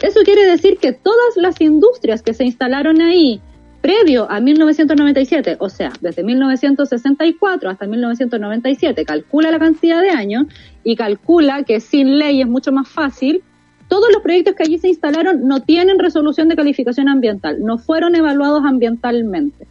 [0.00, 3.40] Eso quiere decir que todas las industrias que se instalaron ahí
[3.80, 10.46] previo a 1997, o sea, desde 1964 hasta 1997, calcula la cantidad de años
[10.84, 13.42] y calcula que sin ley es mucho más fácil,
[13.88, 18.14] todos los proyectos que allí se instalaron no tienen resolución de calificación ambiental, no fueron
[18.14, 19.66] evaluados ambientalmente.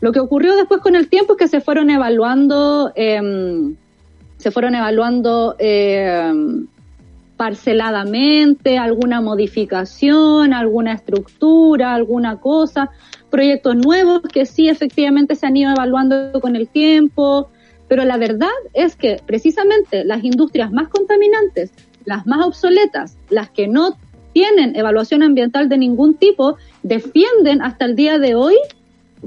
[0.00, 3.76] Lo que ocurrió después con el tiempo es que se fueron evaluando, em,
[4.36, 6.66] se fueron evaluando em,
[7.36, 12.90] parceladamente, alguna modificación, alguna estructura, alguna cosa,
[13.30, 17.50] proyectos nuevos que sí efectivamente se han ido evaluando con el tiempo,
[17.88, 21.72] pero la verdad es que precisamente las industrias más contaminantes,
[22.04, 23.98] las más obsoletas, las que no
[24.32, 28.56] tienen evaluación ambiental de ningún tipo, defienden hasta el día de hoy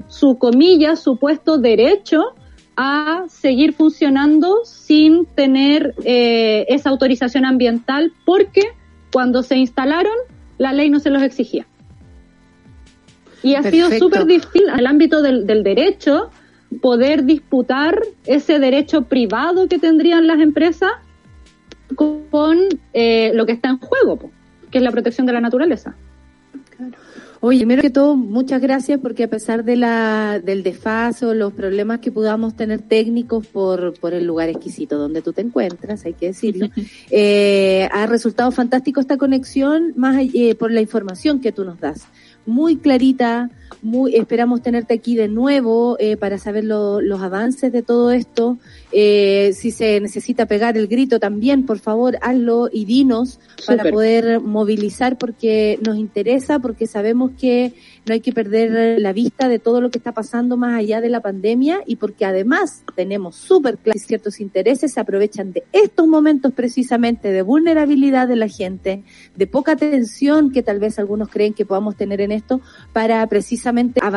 [0.08, 2.36] su comilla, supuesto derecho
[2.78, 8.62] a seguir funcionando sin tener eh, esa autorización ambiental porque
[9.12, 10.14] cuando se instalaron
[10.60, 11.66] la ley no se los exigía.
[13.44, 16.32] Y ha sido súper difícil en el ámbito del, del, derecho
[16.82, 20.92] poder disputar ese derecho privado que tendrían las empresas
[21.96, 22.60] con
[22.94, 24.32] eh, lo que está en juego,
[24.70, 25.96] que es la protección de la naturaleza.
[27.40, 32.00] Oye, primero que todo, muchas gracias porque a pesar de la, del desfaso, los problemas
[32.00, 36.28] que podamos tener técnicos por, por el lugar exquisito donde tú te encuentras, hay que
[36.28, 36.70] decirlo,
[37.12, 42.08] eh, ha resultado fantástico esta conexión más eh, por la información que tú nos das.
[42.48, 43.52] Muy clarita,
[43.82, 48.58] muy, esperamos tenerte aquí de nuevo eh, para saber lo, los avances de todo esto.
[48.92, 54.40] Eh, si se necesita pegar el grito también, por favor, hazlo y dinos para poder
[54.40, 57.74] movilizar porque nos interesa, porque sabemos que
[58.06, 61.10] no hay que perder la vista de todo lo que está pasando más allá de
[61.10, 66.54] la pandemia y porque además tenemos súper claros ciertos intereses, se aprovechan de estos momentos
[66.54, 69.04] precisamente de vulnerabilidad de la gente,
[69.36, 72.62] de poca atención que tal vez algunos creen que podamos tener en esto
[72.94, 73.57] para precisamente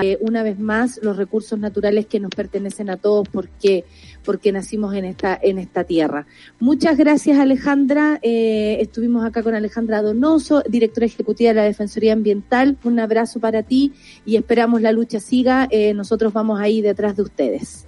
[0.02, 3.84] eh, una vez más los recursos naturales que nos pertenecen a todos porque
[4.24, 6.26] porque nacimos en esta en esta tierra.
[6.58, 12.76] Muchas gracias Alejandra, eh, estuvimos acá con Alejandra Donoso, directora ejecutiva de la Defensoría Ambiental.
[12.84, 13.92] Un abrazo para ti
[14.26, 15.68] y esperamos la lucha siga.
[15.70, 17.86] Eh, nosotros vamos ahí detrás de ustedes.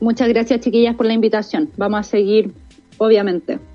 [0.00, 1.70] Muchas gracias chiquillas por la invitación.
[1.76, 2.52] Vamos a seguir,
[2.98, 3.71] obviamente.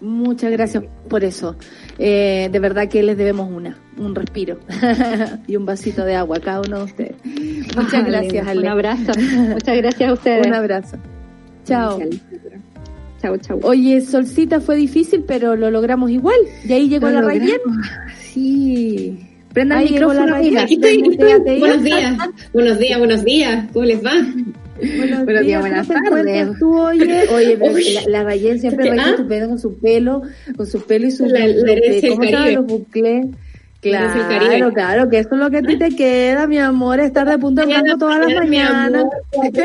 [0.00, 1.56] Muchas gracias por eso.
[1.98, 4.58] Eh, de verdad que les debemos una, un respiro
[5.46, 7.16] y un vasito de agua a cada uno de ustedes.
[7.76, 8.60] Muchas gracias, Ale.
[8.60, 9.12] Un abrazo.
[9.52, 10.46] Muchas gracias a ustedes.
[10.46, 10.96] Un abrazo.
[11.64, 12.00] Chao.
[13.20, 13.58] Chao, chao.
[13.62, 16.38] Oye, Solcita fue difícil, pero lo logramos igual.
[16.64, 17.28] Y ahí llegó Lo la.
[17.28, 17.60] Rayen.
[18.32, 19.18] Sí.
[19.52, 20.36] Prenda el micrófono.
[20.36, 21.58] Aquí estoy, estoy.
[21.58, 22.18] Buenos días.
[22.52, 23.66] Buenos días, buenos días.
[23.72, 24.12] ¿Cómo les va?
[24.96, 26.58] Buenos, Buenos días, ¿cómo buenas tardes.
[26.58, 29.10] tú, oye, oye, pero la, la Rayen siempre reina ¿Ah?
[29.10, 30.22] estupenda con su pelo,
[30.56, 31.74] con su pelo y su La- la
[32.08, 33.26] ¿cómo los bucles.
[33.80, 37.38] Claro, claro, que eso es lo que a ti te queda, mi amor, estar de
[37.38, 39.04] punta en todas las mañanas.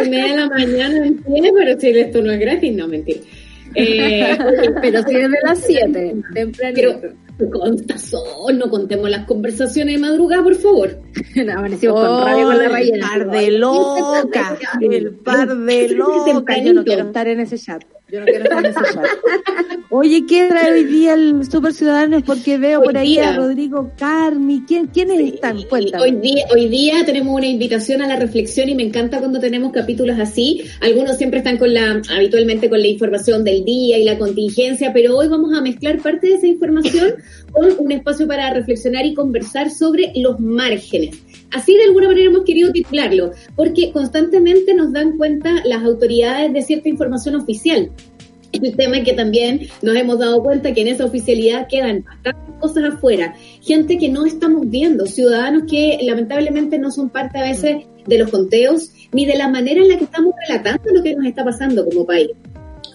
[0.09, 1.11] media de la mañana
[1.53, 3.19] pero si esto no es gratis, no, mentira.
[3.77, 4.37] Eh,
[4.81, 7.01] Pero si es de las 7, tempranito.
[7.37, 10.97] Pero con tazón, no contemos las conversaciones de madrugada, por favor.
[11.55, 12.99] Amanecimos con rabia con la el Rayen.
[13.01, 16.63] par de locas, el par de locas.
[16.63, 17.83] Yo no quiero estar en ese chat.
[18.15, 19.05] Yo no quiero estar en ese chat.
[19.89, 22.23] Oye, ¿qué trae hoy día el Super Ciudadanos?
[22.23, 23.35] Porque veo Hoy por ahí a.
[23.35, 24.63] Rodrigo Carmi.
[24.65, 25.61] ¿Quién, ¿Quiénes están?
[25.63, 26.01] Cuéntame.
[26.01, 29.73] Hoy día, hoy día tenemos una invitación a la reflexión y me encanta cuando tenemos
[29.73, 30.63] capítulos así.
[30.79, 35.17] Algunos siempre están con la, habitualmente con la información del día y la contingencia, pero
[35.17, 37.15] hoy vamos a mezclar parte de esa información
[37.51, 41.17] con un espacio para reflexionar y conversar sobre los márgenes.
[41.51, 46.61] Así de alguna manera hemos querido titularlo, porque constantemente nos dan cuenta las autoridades de
[46.61, 47.91] cierta información oficial.
[48.51, 52.55] El tema es que también nos hemos dado cuenta que en esa oficialidad quedan bastantes
[52.59, 53.35] cosas afuera.
[53.61, 58.29] Gente que no estamos viendo, ciudadanos que lamentablemente no son parte a veces de los
[58.29, 61.85] conteos ni de la manera en la que estamos relatando lo que nos está pasando
[61.85, 62.31] como país.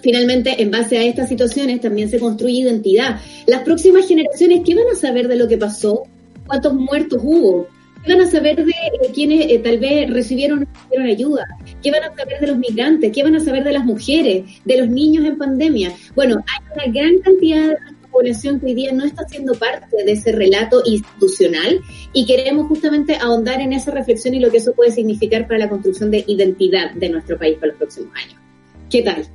[0.02, 3.20] Finalmente, en base a estas situaciones también se construye identidad.
[3.46, 6.04] Las próximas generaciones, ¿qué van a saber de lo que pasó?
[6.46, 7.66] ¿Cuántos muertos hubo?
[8.04, 8.72] ¿Qué van a saber de
[9.12, 11.46] quienes eh, tal vez recibieron recibieron ayuda?
[11.82, 13.12] ¿Qué van a saber de los migrantes?
[13.12, 14.44] ¿Qué van a saber de las mujeres?
[14.64, 15.92] ¿De los niños en pandemia?
[16.14, 20.12] Bueno, hay una gran cantidad de población que hoy día no está siendo parte de
[20.12, 21.80] ese relato institucional
[22.12, 25.68] y queremos justamente ahondar en esa reflexión y lo que eso puede significar para la
[25.68, 28.40] construcción de identidad de nuestro país para los próximos años.
[28.90, 29.26] ¿Qué tal?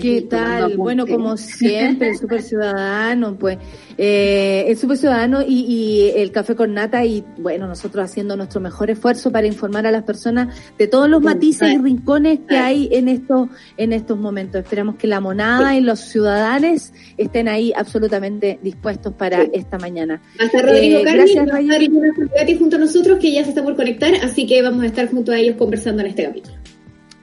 [0.00, 0.76] ¿Qué tal?
[0.76, 3.58] Bueno, como siempre, el Super Ciudadano, pues,
[3.98, 8.60] eh, el Super Ciudadano y, y el Café con Nata y, bueno, nosotros haciendo nuestro
[8.60, 12.88] mejor esfuerzo para informar a las personas de todos los matices y rincones que hay
[12.92, 14.62] en estos, en estos momentos.
[14.62, 20.22] Esperamos que la monada y los ciudadanos estén ahí absolutamente dispuestos para esta mañana.
[20.38, 23.62] Hasta Rodrigo Eh, Carmi, gracias, va a estar junto a nosotros, que ya se está
[23.62, 26.61] por conectar, así que vamos a estar junto a ellos conversando en este capítulo.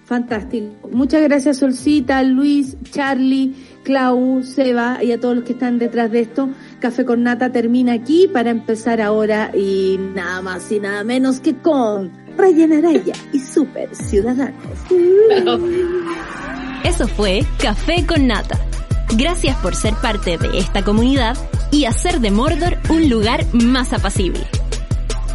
[0.09, 0.89] Fantástico.
[0.91, 3.53] Muchas gracias, Solcita, Luis, Charlie,
[3.83, 6.49] Clau, Seba y a todos los que están detrás de esto.
[6.79, 11.55] Café con Nata termina aquí para empezar ahora y nada más y nada menos que
[11.57, 14.55] con Ryan Araya y Super Ciudadanos.
[16.83, 18.59] Eso fue Café con Nata.
[19.15, 21.37] Gracias por ser parte de esta comunidad
[21.71, 24.41] y hacer de Mordor un lugar más apacible.